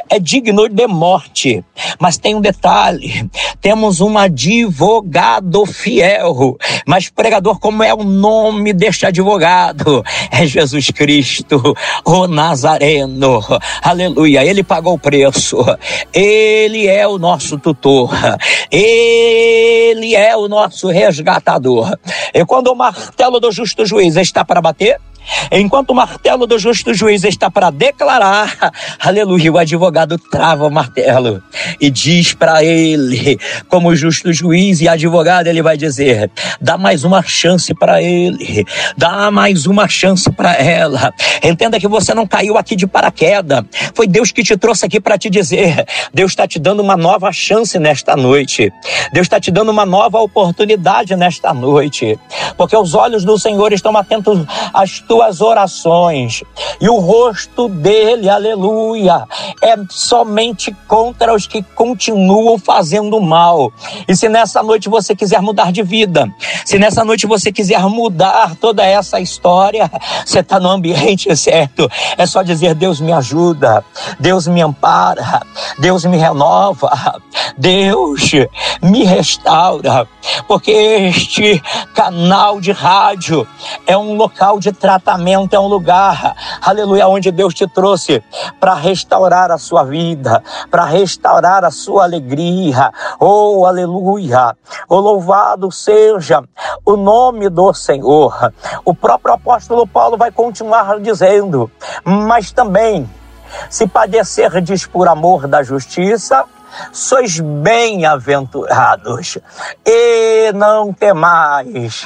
é 0.09 0.17
digno 0.17 0.67
de 0.67 0.87
morte. 0.87 1.63
Mas 1.99 2.17
tem 2.17 2.33
um 2.33 2.41
detalhe: 2.41 3.29
temos 3.61 4.01
um 4.01 4.17
advogado 4.17 5.63
fiel. 5.67 6.57
Mas 6.87 7.07
pregador, 7.09 7.59
como 7.59 7.83
é 7.83 7.93
o 7.93 8.03
nome 8.03 8.73
deste 8.73 9.05
advogado? 9.05 10.03
É 10.31 10.45
Jesus 10.45 10.89
Cristo, 10.89 11.75
o 12.03 12.27
Nazareno. 12.27 13.41
Aleluia 13.83 14.06
Aleluia. 14.07 14.45
Ele 14.45 14.63
pagou 14.63 14.93
o 14.93 14.99
preço. 14.99 15.57
Ele 16.13 16.87
é 16.87 17.05
o 17.05 17.17
nosso 17.17 17.59
tutor. 17.59 18.09
Ele 18.71 20.15
é 20.15 20.35
o 20.35 20.47
nosso 20.47 20.87
resgatador. 20.87 21.93
E 22.33 22.45
quando 22.45 22.67
o 22.67 22.75
martelo 22.75 23.39
do 23.39 23.51
justo 23.51 23.85
juiz 23.85 24.15
está 24.15 24.45
para 24.45 24.61
bater, 24.61 24.97
Enquanto 25.51 25.91
o 25.91 25.95
martelo 25.95 26.45
do 26.45 26.57
justo 26.57 26.93
juiz 26.93 27.23
está 27.23 27.49
para 27.49 27.69
declarar, 27.69 28.71
aleluia, 28.99 29.51
o 29.51 29.57
advogado 29.57 30.17
trava 30.17 30.65
o 30.65 30.71
martelo 30.71 31.43
e 31.79 31.89
diz 31.89 32.33
para 32.33 32.63
ele, 32.63 33.39
como 33.67 33.95
justo 33.95 34.31
juiz 34.31 34.81
e 34.81 34.87
advogado, 34.87 35.47
ele 35.47 35.61
vai 35.61 35.77
dizer: 35.77 36.31
dá 36.61 36.77
mais 36.77 37.03
uma 37.03 37.21
chance 37.23 37.73
para 37.73 38.01
ele, 38.01 38.65
dá 38.97 39.29
mais 39.31 39.65
uma 39.65 39.87
chance 39.87 40.29
para 40.31 40.55
ela. 40.55 41.11
Entenda 41.43 41.79
que 41.79 41.87
você 41.87 42.13
não 42.13 42.27
caiu 42.27 42.57
aqui 42.57 42.75
de 42.75 42.87
paraquedas, 42.87 43.63
foi 43.93 44.07
Deus 44.07 44.31
que 44.31 44.43
te 44.43 44.57
trouxe 44.57 44.85
aqui 44.85 44.99
para 44.99 45.17
te 45.17 45.29
dizer: 45.29 45.85
Deus 46.13 46.31
está 46.31 46.47
te 46.47 46.59
dando 46.59 46.81
uma 46.81 46.95
nova 46.97 47.31
chance 47.31 47.77
nesta 47.79 48.15
noite, 48.15 48.71
Deus 49.11 49.25
está 49.25 49.39
te 49.39 49.51
dando 49.51 49.71
uma 49.71 49.85
nova 49.85 50.19
oportunidade 50.19 51.15
nesta 51.15 51.53
noite, 51.53 52.17
porque 52.57 52.75
os 52.75 52.93
olhos 52.93 53.23
do 53.23 53.37
Senhor 53.37 53.73
estão 53.73 53.95
atentos 53.95 54.45
às 54.73 54.99
tuas 54.99 55.16
suas 55.17 55.41
orações. 55.41 56.43
E 56.79 56.87
o 56.87 56.99
rosto 56.99 57.67
dele, 57.67 58.29
aleluia, 58.29 59.25
é 59.63 59.75
somente 59.89 60.71
contra 60.87 61.33
os 61.33 61.47
que 61.47 61.63
continuam 61.63 62.59
fazendo 62.59 63.19
mal. 63.19 63.73
E 64.07 64.15
se 64.15 64.29
nessa 64.29 64.61
noite 64.61 64.87
você 64.87 65.15
quiser 65.15 65.41
mudar 65.41 65.71
de 65.71 65.81
vida, 65.81 66.31
se 66.63 66.77
nessa 66.77 67.03
noite 67.03 67.25
você 67.25 67.51
quiser 67.51 67.81
mudar 67.87 68.55
toda 68.57 68.85
essa 68.85 69.19
história, 69.19 69.89
você 70.23 70.41
está 70.41 70.59
no 70.59 70.69
ambiente 70.69 71.33
certo. 71.35 71.89
É 72.15 72.27
só 72.27 72.43
dizer: 72.43 72.75
Deus 72.75 73.01
me 73.01 73.11
ajuda, 73.11 73.83
Deus 74.19 74.45
me 74.45 74.61
ampara, 74.61 75.41
Deus 75.79 76.05
me 76.05 76.17
renova, 76.17 77.19
Deus 77.57 78.33
me 78.83 79.03
restaura, 79.03 80.07
porque 80.47 80.71
este 80.71 81.59
canal 81.95 82.61
de 82.61 82.71
rádio 82.71 83.47
é 83.87 83.97
um 83.97 84.15
local 84.15 84.59
de 84.59 84.71
tratamento 84.71 85.06
tratamento 85.07 85.55
é 85.55 85.59
um 85.59 85.67
lugar, 85.67 86.35
aleluia, 86.61 87.07
onde 87.07 87.31
Deus 87.31 87.53
te 87.53 87.65
trouxe 87.65 88.21
para 88.59 88.73
restaurar 88.73 89.51
a 89.51 89.57
sua 89.57 89.85
vida, 89.85 90.43
para 90.69 90.83
restaurar 90.83 91.63
a 91.63 91.71
sua 91.71 92.03
alegria. 92.03 92.91
Oh, 93.17 93.65
aleluia! 93.65 94.53
Oh, 94.89 94.99
louvado 94.99 95.71
seja 95.71 96.43
o 96.85 96.97
nome 96.97 97.47
do 97.47 97.73
Senhor. 97.73 98.51
O 98.83 98.93
próprio 98.93 99.35
apóstolo 99.35 99.87
Paulo 99.87 100.17
vai 100.17 100.29
continuar 100.29 100.99
dizendo, 100.99 101.71
mas 102.03 102.51
também, 102.51 103.09
se 103.69 103.87
padecerdes 103.87 104.85
por 104.85 105.07
amor 105.07 105.47
da 105.47 105.63
justiça, 105.63 106.43
sois 106.91 107.39
bem-aventurados, 107.39 109.37
e 109.85 110.51
não 110.53 110.93
temais, 110.93 112.05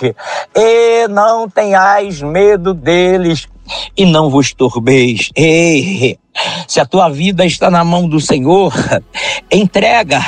e 0.55 1.07
não 1.07 1.49
tenhais 1.49 2.21
medo 2.21 2.73
deles, 2.73 3.47
e 3.95 4.05
não 4.05 4.29
vos 4.29 4.53
turbeis. 4.53 5.29
Ei, 5.35 6.17
se 6.67 6.79
a 6.79 6.85
tua 6.85 7.09
vida 7.09 7.45
está 7.45 7.69
na 7.69 7.83
mão 7.83 8.07
do 8.07 8.19
Senhor, 8.19 8.73
entrega, 9.51 10.21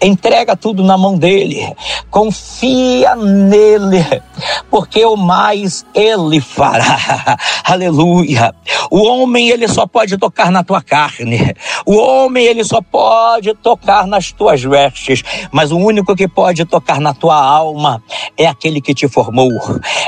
entrega 0.00 0.56
tudo 0.56 0.82
na 0.82 0.98
mão 0.98 1.16
dele, 1.16 1.74
confia 2.10 3.14
nele, 3.14 4.04
porque 4.70 5.04
o 5.04 5.16
mais 5.16 5.84
ele 5.94 6.40
fará. 6.40 7.36
Aleluia. 7.64 8.54
O 8.90 9.04
homem 9.04 9.48
ele 9.48 9.68
só 9.68 9.86
pode 9.86 10.16
tocar 10.16 10.50
na 10.50 10.62
tua 10.62 10.82
carne. 10.82 11.54
O 11.84 11.96
homem 11.96 12.44
ele 12.44 12.64
só 12.64 12.80
pode 12.80 13.54
tocar 13.54 14.06
nas 14.06 14.32
tuas 14.32 14.62
vestes, 14.62 15.22
mas 15.52 15.72
o 15.72 15.78
único 15.78 16.14
que 16.14 16.28
pode 16.28 16.64
tocar 16.64 17.00
na 17.00 17.14
tua 17.14 17.36
alma 17.36 18.02
é 18.36 18.46
aquele 18.46 18.80
que 18.80 18.94
te 18.94 19.08
formou, 19.08 19.50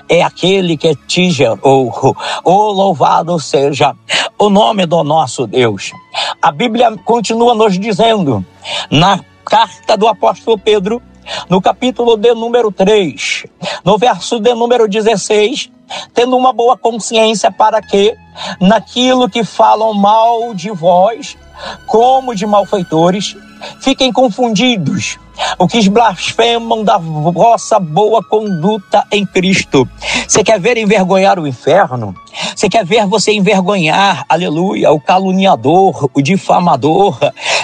é 0.08 0.22
aquele 0.22 0.76
que 0.76 0.94
te 1.06 1.30
gerou. 1.30 2.16
Oh, 2.44 2.72
louvado 2.72 3.38
seja 3.40 3.94
o 4.38 4.48
nome 4.48 4.86
do 4.86 5.02
nosso 5.02 5.27
Deus. 5.46 5.92
A 6.40 6.50
Bíblia 6.50 6.96
continua 7.04 7.54
nos 7.54 7.78
dizendo, 7.78 8.44
na 8.90 9.20
carta 9.44 9.96
do 9.96 10.08
apóstolo 10.08 10.58
Pedro, 10.58 11.02
no 11.48 11.60
capítulo 11.60 12.16
de 12.16 12.34
número 12.34 12.72
3, 12.72 13.44
no 13.84 13.98
verso 13.98 14.40
de 14.40 14.54
número 14.54 14.88
16, 14.88 15.70
tendo 16.14 16.36
uma 16.36 16.52
boa 16.52 16.76
consciência 16.76 17.50
para 17.50 17.80
que, 17.80 18.16
naquilo 18.60 19.28
que 19.28 19.44
falam 19.44 19.94
mal 19.94 20.54
de 20.54 20.70
vós, 20.70 21.36
como 21.86 22.34
de 22.34 22.46
malfeitores, 22.46 23.36
fiquem 23.80 24.12
confundidos 24.12 25.18
o 25.58 25.66
que 25.66 25.88
blasfemam 25.88 26.82
da 26.82 26.98
vossa 26.98 27.78
boa 27.78 28.22
conduta 28.22 29.06
em 29.10 29.24
Cristo. 29.24 29.88
Você 30.26 30.42
quer 30.42 30.58
ver 30.58 30.76
envergonhar 30.76 31.38
o 31.38 31.46
inferno? 31.46 32.14
Você 32.54 32.68
quer 32.68 32.84
ver 32.84 33.06
você 33.06 33.32
envergonhar, 33.32 34.24
aleluia, 34.28 34.90
o 34.90 35.00
caluniador, 35.00 36.10
o 36.12 36.20
difamador? 36.20 37.18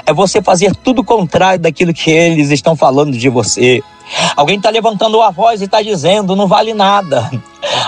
É 0.06 0.12
você 0.12 0.42
fazer 0.42 0.74
tudo 0.76 1.02
contrário 1.02 1.60
daquilo 1.60 1.92
que 1.92 2.10
eles 2.10 2.50
estão 2.50 2.76
falando 2.76 3.12
de 3.12 3.28
você. 3.28 3.82
Alguém 4.36 4.56
está 4.56 4.70
levantando 4.70 5.20
a 5.22 5.30
voz 5.30 5.60
e 5.60 5.64
está 5.64 5.80
dizendo: 5.82 6.36
não 6.36 6.46
vale 6.46 6.74
nada. 6.74 7.30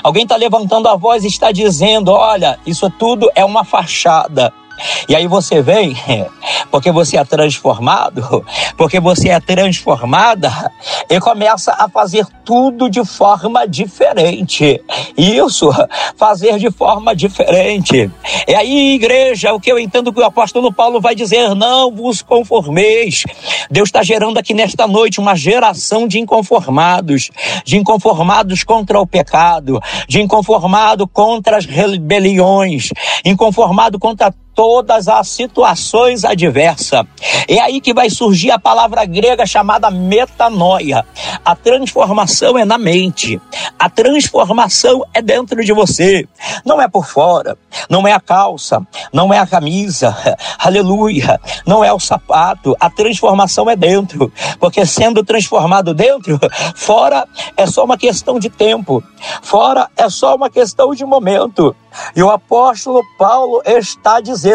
Alguém 0.02 0.22
está 0.22 0.36
levantando 0.36 0.88
a 0.88 0.96
voz 0.96 1.24
e 1.24 1.28
está 1.28 1.52
dizendo: 1.52 2.10
olha, 2.12 2.58
isso 2.66 2.88
tudo 2.90 3.30
é 3.34 3.44
uma 3.44 3.64
fachada. 3.64 4.52
E 5.08 5.14
aí 5.14 5.26
você 5.26 5.62
vem, 5.62 5.96
porque 6.70 6.90
você 6.90 7.16
é 7.16 7.24
transformado, 7.24 8.44
porque 8.76 9.00
você 9.00 9.30
é 9.30 9.40
transformada, 9.40 10.50
e 11.08 11.20
começa 11.20 11.72
a 11.72 11.88
fazer 11.88 12.26
tudo 12.44 12.88
de 12.88 13.04
forma 13.04 13.66
diferente. 13.66 14.80
Isso, 15.16 15.70
fazer 16.16 16.58
de 16.58 16.70
forma 16.70 17.14
diferente. 17.14 18.10
E 18.46 18.54
aí, 18.54 18.94
igreja, 18.94 19.52
o 19.52 19.60
que 19.60 19.70
eu 19.70 19.78
entendo 19.78 20.12
que 20.12 20.20
o 20.20 20.24
apóstolo 20.24 20.72
Paulo 20.72 21.00
vai 21.00 21.14
dizer: 21.14 21.54
não 21.54 21.90
vos 21.90 22.22
conformeis. 22.22 23.24
Deus 23.70 23.88
está 23.88 24.02
gerando 24.02 24.38
aqui 24.38 24.54
nesta 24.54 24.86
noite 24.86 25.20
uma 25.20 25.34
geração 25.34 26.06
de 26.06 26.18
inconformados, 26.18 27.30
de 27.64 27.76
inconformados 27.76 28.62
contra 28.62 29.00
o 29.00 29.06
pecado, 29.06 29.80
de 30.08 30.20
inconformado 30.20 31.06
contra 31.06 31.56
as 31.56 31.66
rebeliões, 31.66 32.90
inconformado 33.24 33.98
contra 33.98 34.34
todas 34.56 35.06
as 35.06 35.28
situações 35.28 36.24
adversas. 36.24 37.04
É 37.46 37.60
aí 37.60 37.78
que 37.78 37.92
vai 37.92 38.08
surgir 38.08 38.50
a 38.50 38.58
palavra 38.58 39.04
grega 39.04 39.44
chamada 39.44 39.90
metanoia. 39.90 41.04
A 41.44 41.54
transformação 41.54 42.58
é 42.58 42.64
na 42.64 42.78
mente. 42.78 43.38
A 43.78 43.90
transformação 43.90 45.04
é 45.12 45.20
dentro 45.20 45.62
de 45.62 45.74
você. 45.74 46.26
Não 46.64 46.80
é 46.80 46.88
por 46.88 47.06
fora, 47.06 47.58
não 47.90 48.08
é 48.08 48.12
a 48.12 48.20
calça, 48.20 48.80
não 49.12 49.32
é 49.32 49.38
a 49.38 49.46
camisa. 49.46 50.16
Aleluia. 50.58 51.38
Não 51.66 51.84
é 51.84 51.92
o 51.92 52.00
sapato. 52.00 52.74
A 52.80 52.88
transformação 52.88 53.68
é 53.68 53.76
dentro. 53.76 54.32
Porque 54.58 54.86
sendo 54.86 55.22
transformado 55.22 55.92
dentro, 55.92 56.40
fora 56.74 57.28
é 57.56 57.66
só 57.66 57.84
uma 57.84 57.98
questão 57.98 58.38
de 58.38 58.48
tempo. 58.48 59.04
Fora 59.42 59.90
é 59.96 60.08
só 60.08 60.34
uma 60.34 60.48
questão 60.48 60.94
de 60.94 61.04
momento. 61.04 61.76
E 62.14 62.22
o 62.22 62.30
apóstolo 62.30 63.02
Paulo 63.18 63.62
está 63.66 64.20
dizendo: 64.20 64.45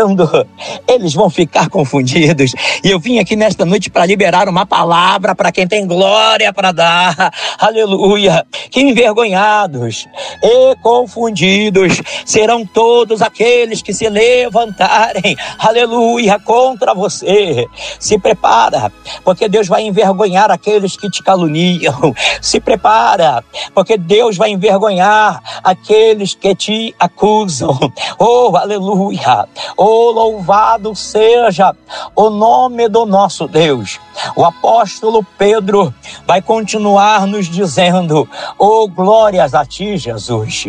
eles 0.88 1.14
vão 1.14 1.30
ficar 1.30 1.70
confundidos. 1.70 2.54
E 2.84 2.90
eu 2.90 3.00
vim 3.00 3.20
aqui 3.20 3.36
nesta 3.36 3.66
noite 3.66 3.90
para 3.90 4.06
liberar 4.06 4.48
uma 4.48 4.66
palavra 4.66 5.36
para 5.36 5.52
quem 5.52 5.68
tem 5.68 5.86
glória 5.86 6.54
para 6.54 6.72
dar. 6.72 7.34
Aleluia. 7.60 8.46
Que 8.70 8.82
envergonhados 8.82 10.08
e 10.42 10.76
confundidos 10.82 12.02
serão 12.26 12.66
todos 12.66 13.22
aqueles 13.22 13.82
que 13.82 13.94
se 13.94 14.08
levantarem. 14.10 15.36
Aleluia. 15.60 16.40
Contra 16.40 16.94
você. 16.94 17.66
Se 18.00 18.18
prepara, 18.18 18.92
porque 19.24 19.48
Deus 19.48 19.68
vai 19.68 19.84
envergonhar 19.84 20.52
aqueles 20.52 20.96
que 20.96 21.10
te 21.10 21.24
caluniam. 21.24 22.14
Se 22.42 22.60
prepara, 22.60 23.44
porque 23.74 23.98
Deus 23.98 24.38
vai 24.38 24.52
envergonhar 24.52 25.42
aqueles 25.64 26.34
que 26.34 26.56
te 26.56 26.96
acusam 27.00 27.42
usam. 27.42 27.78
Oh, 28.20 28.56
aleluia! 28.56 29.48
Oh, 29.84 30.12
louvado 30.12 30.96
seja 30.96 31.76
o 32.16 32.30
nome 32.30 32.88
do 32.88 33.04
nosso 33.04 33.48
Deus. 33.48 34.00
O 34.36 34.46
apóstolo 34.46 35.26
Pedro 35.40 35.92
vai 36.28 36.40
continuar 36.40 37.26
nos 37.26 37.48
dizendo: 37.50 38.30
Oh, 38.60 38.88
glórias 38.88 39.56
a 39.56 39.66
ti, 39.66 39.98
Jesus, 39.98 40.66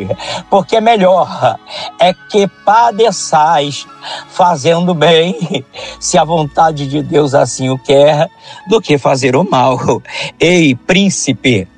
porque 0.49 0.81
melhor 0.81 1.59
é 2.01 2.15
que 2.15 2.49
padeçais 2.65 3.87
fazendo 4.31 4.95
bem, 4.95 5.63
se 6.01 6.17
a 6.17 6.25
vontade 6.25 6.87
de 6.89 7.03
Deus 7.03 7.35
assim 7.35 7.69
o 7.69 7.79
quer, 7.79 8.31
do 8.67 8.81
que 8.81 8.97
fazer 8.97 9.37
o 9.37 9.45
mal. 9.45 9.79
Ei, 10.41 10.75
príncipe, 10.75 11.69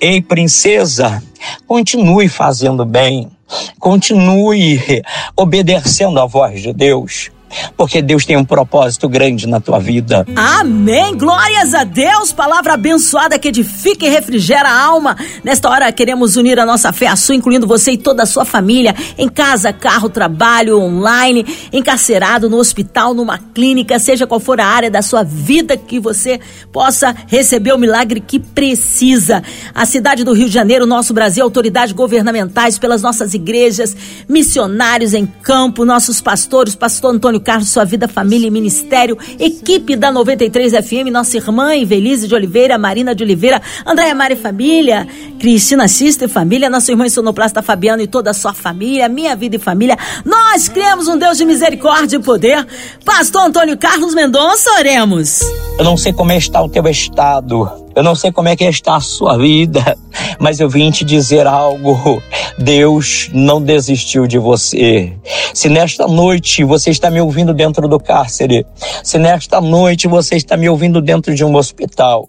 ei, 0.00 0.22
princesa, 0.22 1.20
continue 1.66 2.28
fazendo 2.28 2.84
bem 2.84 3.32
Continue 3.78 5.02
obedecendo 5.36 6.20
à 6.20 6.26
voz 6.26 6.62
de 6.62 6.72
Deus 6.72 7.30
porque 7.76 8.02
Deus 8.02 8.24
tem 8.24 8.36
um 8.36 8.44
propósito 8.44 9.08
grande 9.08 9.46
na 9.46 9.60
tua 9.60 9.78
vida. 9.78 10.26
Amém. 10.34 11.16
Glórias 11.16 11.74
a 11.74 11.84
Deus. 11.84 12.32
Palavra 12.32 12.74
abençoada 12.74 13.38
que 13.38 13.48
edifica 13.48 14.06
e 14.06 14.08
refrigera 14.08 14.68
a 14.68 14.82
alma. 14.82 15.16
Nesta 15.42 15.68
hora 15.68 15.92
queremos 15.92 16.36
unir 16.36 16.58
a 16.58 16.66
nossa 16.66 16.92
fé 16.92 17.06
a 17.06 17.16
sua, 17.16 17.34
incluindo 17.34 17.66
você 17.66 17.92
e 17.92 17.98
toda 17.98 18.22
a 18.22 18.26
sua 18.26 18.44
família, 18.44 18.94
em 19.16 19.28
casa, 19.28 19.72
carro, 19.72 20.08
trabalho, 20.08 20.80
online, 20.80 21.44
encarcerado, 21.72 22.48
no 22.48 22.58
hospital, 22.58 23.14
numa 23.14 23.38
clínica, 23.38 23.98
seja 23.98 24.26
qual 24.26 24.40
for 24.40 24.60
a 24.60 24.66
área 24.66 24.90
da 24.90 25.02
sua 25.02 25.22
vida 25.22 25.76
que 25.76 25.98
você 25.98 26.40
possa 26.72 27.14
receber 27.26 27.72
o 27.72 27.78
milagre 27.78 28.20
que 28.20 28.38
precisa. 28.38 29.42
A 29.74 29.84
cidade 29.84 30.24
do 30.24 30.32
Rio 30.32 30.46
de 30.46 30.54
Janeiro, 30.54 30.86
nosso 30.86 31.12
Brasil, 31.12 31.44
autoridades 31.44 31.92
governamentais, 31.92 32.78
pelas 32.78 33.02
nossas 33.02 33.34
igrejas, 33.34 33.96
missionários 34.28 35.14
em 35.14 35.26
campo, 35.26 35.84
nossos 35.84 36.20
pastores, 36.20 36.74
pastor 36.74 37.14
Antônio 37.14 37.40
Carlos, 37.44 37.68
sua 37.68 37.84
vida, 37.84 38.08
família 38.08 38.48
e 38.48 38.50
ministério, 38.50 39.16
equipe 39.38 39.94
da 39.94 40.10
93 40.10 40.72
FM, 40.72 41.12
nossa 41.12 41.36
irmã 41.36 41.76
Evelise 41.76 42.26
de 42.26 42.34
Oliveira, 42.34 42.78
Marina 42.78 43.14
de 43.14 43.22
Oliveira, 43.22 43.60
Andréia 43.86 44.14
Mari 44.14 44.34
Família, 44.34 45.06
Cristina 45.38 45.86
Sister 45.86 46.28
e 46.28 46.32
família, 46.32 46.70
nossa 46.70 46.90
irmã 46.90 47.08
sonoplasta 47.08 47.62
Fabiano 47.62 48.02
e 48.02 48.06
toda 48.06 48.30
a 48.30 48.34
sua 48.34 48.54
família, 48.54 49.08
minha 49.08 49.36
vida 49.36 49.56
e 49.56 49.58
família. 49.58 49.96
Nós 50.24 50.68
criamos 50.68 51.06
um 51.06 51.18
Deus 51.18 51.36
de 51.36 51.44
misericórdia 51.44 52.16
e 52.16 52.20
poder. 52.20 52.66
Pastor 53.04 53.42
Antônio 53.42 53.76
Carlos 53.76 54.14
Mendonça, 54.14 54.70
oremos. 54.78 55.40
Eu 55.78 55.84
não 55.84 55.96
sei 55.96 56.12
como 56.12 56.32
está 56.32 56.62
o 56.62 56.68
teu 56.68 56.86
estado 56.88 57.83
eu 57.94 58.02
não 58.02 58.14
sei 58.14 58.32
como 58.32 58.48
é 58.48 58.56
que 58.56 58.64
está 58.64 58.96
a 58.96 59.00
sua 59.00 59.38
vida, 59.38 59.96
mas 60.38 60.60
eu 60.60 60.68
vim 60.68 60.90
te 60.90 61.04
dizer 61.04 61.46
algo. 61.46 62.22
Deus 62.58 63.30
não 63.32 63.62
desistiu 63.62 64.26
de 64.26 64.38
você. 64.38 65.12
Se 65.52 65.68
nesta 65.68 66.06
noite 66.06 66.64
você 66.64 66.90
está 66.90 67.10
me 67.10 67.20
ouvindo 67.20 67.52
dentro 67.52 67.88
do 67.88 67.98
cárcere, 67.98 68.66
se 69.02 69.18
nesta 69.18 69.60
noite 69.60 70.08
você 70.08 70.36
está 70.36 70.56
me 70.56 70.68
ouvindo 70.68 71.00
dentro 71.00 71.34
de 71.34 71.44
um 71.44 71.54
hospital, 71.56 72.28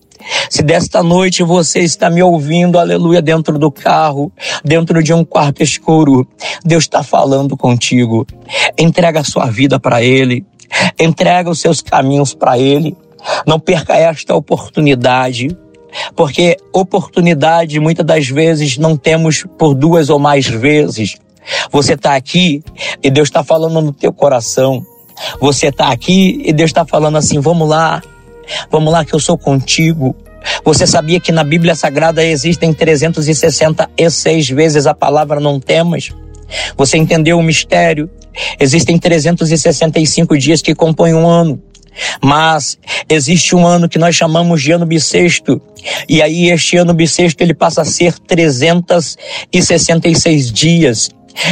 se 0.50 0.64
desta 0.64 1.04
noite 1.04 1.44
você 1.44 1.80
está 1.80 2.10
me 2.10 2.22
ouvindo, 2.22 2.80
aleluia, 2.80 3.22
dentro 3.22 3.60
do 3.60 3.72
carro, 3.72 4.32
dentro 4.64 5.04
de 5.04 5.14
um 5.14 5.24
quarto 5.24 5.62
escuro, 5.62 6.28
Deus 6.64 6.84
está 6.84 7.04
falando 7.04 7.56
contigo. 7.58 8.26
Entrega 8.78 9.20
a 9.20 9.24
sua 9.24 9.46
vida 9.46 9.80
para 9.80 10.02
Ele, 10.02 10.46
entrega 11.00 11.50
os 11.50 11.60
seus 11.60 11.82
caminhos 11.82 12.34
para 12.34 12.58
Ele. 12.58 12.96
Não 13.46 13.60
perca 13.60 13.96
esta 13.96 14.36
oportunidade, 14.36 15.56
porque 16.16 16.58
oportunidade 16.74 17.80
muitas 17.80 18.06
das 18.06 18.28
vezes 18.28 18.78
não 18.78 18.98
temos 18.98 19.46
por 19.58 19.74
duas 19.74 20.10
ou 20.10 20.20
mais 20.20 20.46
vezes. 20.48 21.16
Você 21.72 21.94
está 21.94 22.16
aqui 22.16 22.64
e 23.04 23.10
Deus 23.10 23.28
está 23.28 23.44
falando 23.44 23.82
no 23.82 23.94
teu 23.94 24.12
coração. 24.12 24.86
Você 25.40 25.68
está 25.68 25.90
aqui 25.92 26.42
e 26.44 26.52
Deus 26.52 26.70
está 26.70 26.86
falando 26.86 27.18
assim: 27.18 27.40
vamos 27.40 27.70
lá, 27.70 28.02
vamos 28.72 28.92
lá 28.92 29.06
que 29.06 29.14
eu 29.14 29.20
sou 29.20 29.38
contigo. 29.38 30.16
Você 30.64 30.86
sabia 30.86 31.20
que 31.20 31.32
na 31.32 31.44
Bíblia 31.44 31.74
Sagrada 31.74 32.24
existem 32.24 32.72
366 32.74 34.50
vezes 34.50 34.86
a 34.86 34.94
palavra 34.94 35.40
não 35.40 35.60
temas? 35.60 36.12
Você 36.78 36.98
entendeu 36.98 37.40
o 37.40 37.44
mistério? 37.44 38.10
Existem 38.60 38.98
365 38.98 40.38
dias 40.38 40.62
que 40.62 40.76
compõem 40.76 41.14
um 41.16 41.28
ano. 41.28 41.62
Mas 42.24 42.78
existe 43.10 43.56
um 43.56 43.66
ano 43.66 43.90
que 43.90 43.98
nós 43.98 44.16
chamamos 44.16 44.62
de 44.62 44.72
ano 44.72 44.86
bissexto. 44.86 45.60
E 46.08 46.22
aí 46.22 46.50
este 46.50 46.78
ano 46.78 46.94
bissexto 46.94 47.44
ele 47.44 47.54
passa 47.54 47.82
a 47.82 47.86
ser 47.86 48.18
366 48.20 50.52
dias. 50.52 51.10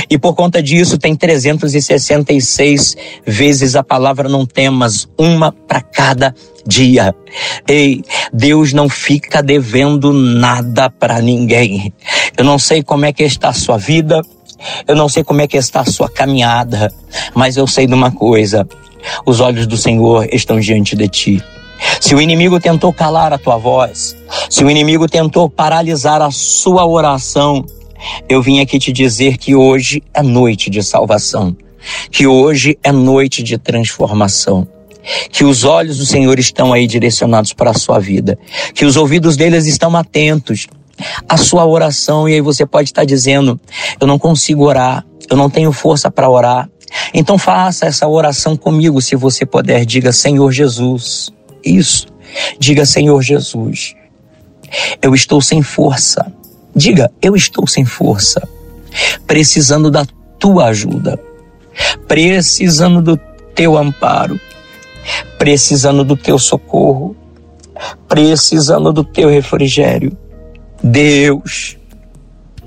E 0.10 0.18
por 0.18 0.34
conta 0.34 0.64
disso 0.64 0.98
tem 0.98 1.14
366 1.16 2.96
vezes 3.26 3.76
a 3.76 3.84
palavra 3.84 4.30
não 4.30 4.46
temas, 4.46 5.10
uma 5.18 5.52
para 5.52 5.82
cada 5.82 6.34
dia. 6.66 7.14
Ei, 7.68 8.02
Deus 8.32 8.72
não 8.72 8.88
fica 8.88 9.44
devendo 9.44 10.14
nada 10.14 10.90
para 10.90 11.22
ninguém. 11.22 11.94
Eu 12.38 12.46
não 12.46 12.58
sei 12.58 12.82
como 12.82 13.04
é 13.06 13.12
que 13.12 13.24
está 13.24 13.50
a 13.50 13.54
sua 13.54 13.78
vida, 13.78 14.22
eu 14.88 14.96
não 14.96 15.10
sei 15.10 15.24
como 15.24 15.42
é 15.42 15.48
que 15.48 15.58
está 15.58 15.82
a 15.82 15.86
sua 15.86 16.10
caminhada, 16.10 16.94
mas 17.36 17.58
eu 17.58 17.68
sei 17.68 17.86
de 17.86 17.94
uma 17.94 18.12
coisa: 18.12 18.66
os 19.26 19.40
olhos 19.40 19.68
do 19.68 19.78
Senhor 19.78 20.28
estão 20.32 20.60
diante 20.60 20.96
de 20.96 21.08
ti. 21.08 21.44
Se 22.00 22.16
o 22.16 22.22
inimigo 22.22 22.60
tentou 22.60 22.94
calar 22.94 23.34
a 23.34 23.38
tua 23.38 23.58
voz, 23.58 24.16
se 24.50 24.64
o 24.64 24.70
inimigo 24.70 25.08
tentou 25.08 25.50
paralisar 25.50 26.22
a 26.22 26.32
sua 26.32 26.86
oração, 26.86 27.66
eu 28.28 28.42
vim 28.42 28.60
aqui 28.60 28.80
te 28.80 28.92
dizer 28.92 29.38
que 29.38 29.56
hoje 29.56 30.04
é 30.14 30.22
noite 30.22 30.70
de 30.70 30.82
salvação. 30.82 31.56
que 32.10 32.26
hoje 32.26 32.78
é 32.82 32.94
noite 32.94 33.44
de 33.44 33.58
transformação. 33.58 34.66
Que 35.30 35.44
os 35.44 35.66
olhos 35.66 35.98
do 35.98 36.06
Senhor 36.06 36.40
estão 36.40 36.72
aí 36.72 36.88
direcionados 36.88 37.52
para 37.52 37.72
a 37.72 37.74
sua 37.74 38.00
vida. 38.00 38.40
Que 38.74 38.86
os 38.86 38.96
ouvidos 38.96 39.36
deles 39.36 39.66
estão 39.66 39.94
atentos 39.98 40.68
à 41.28 41.36
sua 41.36 41.66
oração. 41.66 42.28
E 42.30 42.36
aí 42.36 42.42
você 42.42 42.66
pode 42.66 42.88
estar 42.88 43.04
dizendo: 43.04 43.60
Eu 44.00 44.08
não 44.08 44.18
consigo 44.18 44.64
orar, 44.64 45.06
eu 45.30 45.36
não 45.36 45.50
tenho 45.50 45.74
força 45.74 46.10
para 46.10 46.30
orar. 46.30 46.70
Então 47.14 47.38
faça 47.38 47.86
essa 47.86 48.08
oração 48.08 48.56
comigo, 48.56 49.02
se 49.02 49.16
você 49.16 49.46
puder. 49.46 49.86
Diga: 49.86 50.12
Senhor 50.12 50.52
Jesus. 50.52 51.32
Isso. 51.64 52.08
Diga: 52.60 52.86
Senhor 52.86 53.22
Jesus. 53.22 53.96
Eu 55.02 55.14
estou 55.14 55.42
sem 55.42 55.62
força. 55.62 56.32
Diga: 56.76 57.12
Eu 57.22 57.36
estou 57.36 57.68
sem 57.68 57.86
força. 57.86 58.42
Precisando 59.26 59.90
da 59.90 60.06
tua 60.40 60.66
ajuda. 60.66 61.20
Precisando 62.08 63.02
do 63.02 63.18
teu 63.56 63.78
amparo 63.78 64.40
precisando 65.38 66.04
do 66.04 66.16
teu 66.16 66.40
socorro, 66.40 67.16
precisando 68.08 68.94
do 68.94 69.04
teu 69.04 69.30
refrigério. 69.30 70.18
Deus, 70.82 71.78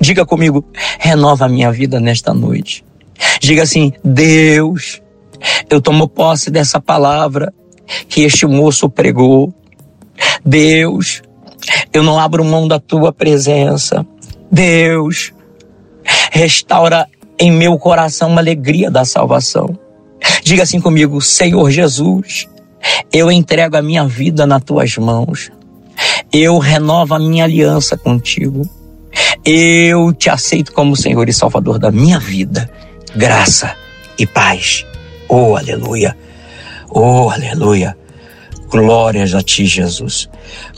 diga 0.01 0.25
comigo, 0.25 0.65
renova 0.99 1.47
a 1.47 1.49
minha 1.49 1.71
vida 1.71 2.01
nesta 2.01 2.33
noite. 2.33 2.85
Diga 3.41 3.63
assim: 3.63 3.93
Deus, 4.05 5.01
eu 5.71 5.81
tomo 5.81 6.09
posse 6.09 6.51
dessa 6.51 6.81
palavra 6.81 7.53
que 8.09 8.23
este 8.23 8.47
moço 8.47 8.89
pregou. 8.89 9.55
Deus, 10.45 11.23
eu 11.93 12.03
não 12.03 12.19
abro 12.19 12.45
mão 12.45 12.67
da 12.67 12.79
tua 12.79 13.13
presença. 13.13 14.07
Deus, 14.51 15.33
restaura 16.31 17.07
em 17.39 17.51
meu 17.51 17.79
coração 17.79 18.31
uma 18.31 18.41
alegria 18.41 18.91
da 18.91 19.05
salvação. 19.05 19.79
Diga 20.43 20.63
assim 20.63 20.81
comigo, 20.81 21.21
Senhor 21.21 21.71
Jesus, 21.71 22.49
eu 23.13 23.31
entrego 23.31 23.77
a 23.77 23.83
minha 23.83 24.07
vida 24.07 24.47
nas 24.47 24.63
tuas 24.63 24.97
mãos. 24.97 25.51
Eu 26.33 26.59
renovo 26.59 27.15
a 27.15 27.19
minha 27.19 27.45
aliança 27.45 27.97
contigo. 27.97 28.63
Eu 29.45 30.13
te 30.13 30.29
aceito 30.29 30.73
como 30.73 30.97
Senhor 30.97 31.29
e 31.29 31.33
Salvador 31.33 31.79
da 31.79 31.91
minha 31.91 32.19
vida. 32.19 32.71
Graça 33.17 33.75
e 34.19 34.27
paz. 34.27 34.85
Oh, 35.27 35.57
aleluia. 35.57 36.15
Oh, 36.91 37.31
aleluia. 37.31 37.97
Glórias 38.69 39.35
a 39.35 39.43
ti, 39.43 39.65
Jesus. 39.65 40.29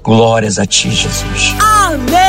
Glórias 0.04 0.58
a 0.58 0.64
ti, 0.64 0.88
Jesus. 0.88 1.54
Amém, 1.60 2.27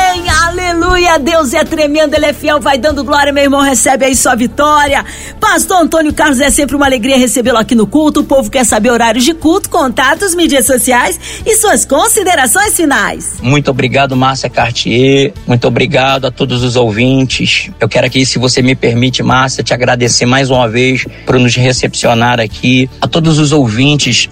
aleluia. 1.00 1.20
Deus 1.20 1.54
é 1.54 1.64
tremendo, 1.64 2.14
Ele 2.14 2.26
é 2.26 2.34
fiel, 2.34 2.60
vai 2.60 2.78
dando 2.78 3.04
glória, 3.04 3.32
meu 3.32 3.44
irmão. 3.44 3.62
Recebe 3.62 4.06
aí 4.06 4.16
sua 4.16 4.36
vitória. 4.36 5.06
Pastor 5.40 5.82
Antônio 5.82 6.14
Carlos, 6.14 6.40
é 6.40 6.50
sempre 6.50 6.76
uma 6.76 6.86
alegria 6.86 7.18
recebê-lo 7.18 7.58
aqui 7.58 7.76
no 7.76 7.88
culto. 7.88 8.22
O 8.22 8.24
povo 8.24 8.50
quer 8.50 8.66
saber 8.66 8.92
horários 8.92 9.24
de 9.24 9.34
culto, 9.34 9.70
contatos, 9.70 10.36
mídias 10.36 10.66
sociais 10.66 11.20
e 11.46 11.56
suas 11.56 11.86
considerações 11.86 12.76
finais. 12.76 13.40
Muito 13.42 13.72
obrigado, 13.72 14.16
Márcia 14.16 14.50
Cartier. 14.50 15.34
Muito 15.48 15.68
obrigado 15.68 16.26
a 16.26 16.32
todos 16.32 16.64
os 16.64 16.76
ouvintes. 16.76 17.70
Eu 17.80 17.88
quero 17.88 18.08
aqui, 18.08 18.26
se 18.26 18.38
você 18.38 18.62
me 18.62 18.76
permite, 18.76 19.24
Márcia, 19.24 19.64
te 19.64 19.74
agradecer 19.74 20.26
mais 20.26 20.50
uma 20.50 20.68
vez 20.68 21.06
por 21.26 21.40
nos 21.40 21.56
recepcionar 21.56 22.40
aqui. 22.40 22.90
A 23.02 23.08
todos 23.08 23.40
os 23.40 23.52
ouvintes 23.52 24.30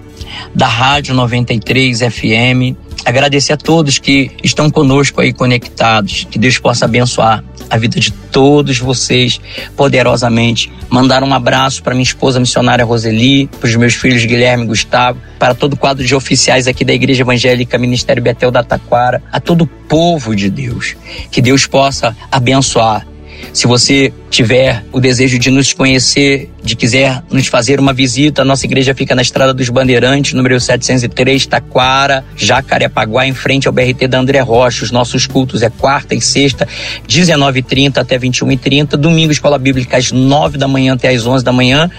da 0.54 0.68
Rádio 0.68 1.14
93 1.14 2.00
FM. 2.00 2.76
Agradecer 3.06 3.54
a 3.54 3.58
todos 3.58 4.00
que 4.00 4.32
estão 4.44 4.70
conosco 4.70 5.22
aí 5.22 5.32
conectados. 5.32 6.28
Que 6.30 6.38
Deus 6.38 6.58
possa 6.58 6.86
abençoar 6.86 7.44
a 7.70 7.78
vida 7.78 8.00
de 8.00 8.12
todos 8.12 8.80
vocês 8.80 9.40
poderosamente. 9.76 10.72
Mandar 10.90 11.24
um 11.24 11.34
abraço 11.34 11.84
para 11.84 11.94
minha 11.94 12.04
esposa 12.04 12.40
missionária 12.40 12.84
Roseli, 12.84 13.48
para 13.48 13.68
os 13.68 13.76
meus 13.76 13.94
filhos 13.94 14.26
Guilherme 14.26 14.64
e 14.64 14.68
Gustavo, 14.68 15.20
para 15.40 15.54
todo 15.54 15.74
o 15.74 15.78
quadro 15.78 16.06
de 16.06 16.16
oficiais 16.16 16.68
aqui 16.68 16.84
da 16.84 16.94
Igreja 16.94 17.24
Evangélica 17.24 17.78
Ministério 17.78 18.24
Betel 18.24 18.52
da 18.52 18.64
Taquara, 18.64 19.22
a 19.32 19.40
todo 19.40 19.64
o 19.64 19.68
povo 19.68 20.36
de 20.36 20.50
Deus. 20.50 20.96
Que 21.32 21.42
Deus 21.42 21.66
possa 21.66 22.16
abençoar 22.32 23.06
se 23.54 23.68
você 23.68 24.14
tiver 24.30 24.84
o 24.92 25.00
desejo 25.00 25.40
de 25.40 25.50
nos 25.50 25.74
conhecer, 25.74 26.50
de 26.64 26.76
quiser 26.76 27.24
nos 27.32 27.48
fazer 27.48 27.80
uma 27.80 27.94
visita, 27.94 28.42
a 28.42 28.46
nossa 28.46 28.66
igreja 28.66 28.94
fica 28.94 29.16
na 29.16 29.22
Estrada 29.22 29.54
dos 29.54 29.70
Bandeirantes, 29.70 30.34
número 30.34 30.60
703, 30.60 31.46
Taquara, 31.48 32.24
Jacarepaguá, 32.36 33.26
em 33.26 33.34
frente 33.34 33.68
ao 33.68 33.74
BRT 33.74 34.08
da 34.08 34.20
André 34.20 34.40
Rocha. 34.40 34.84
Os 34.84 34.92
nossos 34.92 35.26
cultos 35.26 35.64
é 35.64 35.70
quarta 35.70 36.14
e 36.14 36.22
sexta, 36.22 36.68
19h30 37.08 37.98
até 37.98 38.20
21h30, 38.20 38.98
domingo, 38.98 39.32
escola 39.32 39.58
bíblica 39.58 39.98
às 39.98 40.12
9 40.12 40.58
da 40.58 40.68
manhã 40.68 40.94
até 40.94 41.10
às 41.10 41.26
11 41.26 41.44
da 41.44 41.52
manhã 41.52 41.90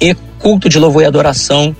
e 0.00 0.16
culto 0.38 0.68
de 0.68 0.78
louvor 0.78 1.02
e 1.02 1.06
adoração 1.06 1.74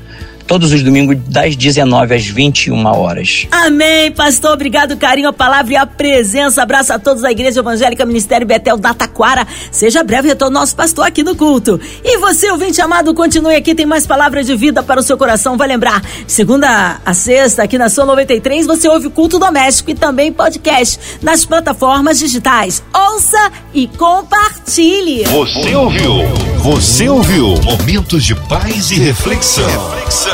todos 0.47 0.73
os 0.73 0.83
domingos 0.83 1.17
das 1.29 1.57
19 1.57 2.15
às 2.15 2.27
21 2.27 2.85
horas. 2.87 3.47
Amém, 3.51 4.11
pastor. 4.13 4.53
Obrigado, 4.53 4.97
carinho, 4.97 5.29
a 5.29 5.33
palavra 5.33 5.73
e 5.73 5.77
a 5.77 5.87
presença. 5.87 6.63
Abraço 6.63 6.93
a 6.93 6.99
todos 6.99 7.23
da 7.23 7.31
Igreja 7.31 7.61
Evangélica 7.61 8.05
Ministério 8.05 8.47
Betel 8.47 8.77
da 8.77 8.95
Taquara. 8.95 9.47
Seja 9.71 10.03
breve 10.05 10.29
retorno 10.29 10.59
nosso 10.59 10.77
pastor 10.77 11.07
aqui 11.07 11.23
no 11.23 11.35
culto. 11.35 11.81
E 12.05 12.19
você, 12.19 12.51
ouvinte 12.51 12.81
amado, 12.81 13.15
continue 13.15 13.57
aqui, 13.57 13.75
tem 13.75 13.87
mais 13.87 14.07
palavras 14.07 14.47
de 14.47 14.55
vida 14.57 14.83
para 14.83 15.01
o 15.01 15.03
seu 15.03 15.17
coração. 15.17 15.57
Vai 15.57 15.69
lembrar, 15.69 16.03
segunda 16.27 17.01
a 17.05 17.15
sexta, 17.15 17.63
aqui 17.63 17.79
na 17.79 17.89
sua 17.89 18.05
93, 18.05 18.67
você 18.67 18.89
ouve 18.89 19.07
o 19.07 19.11
culto 19.11 19.39
doméstico 19.39 19.91
e 19.91 19.95
também 19.95 20.33
podcast 20.33 20.99
nas 21.23 21.45
plataformas 21.45 22.19
digitais. 22.19 22.83
Ouça 22.95 23.51
e 23.73 23.87
compartilhe. 23.89 25.25
Você 25.25 25.75
ouviu? 25.75 26.15
Você 26.59 27.09
ouviu? 27.09 27.55
Momentos 27.63 28.25
de 28.25 28.35
paz 28.35 28.91
e 28.91 28.97
reflexão. 28.97 29.67
reflexão. 29.67 30.34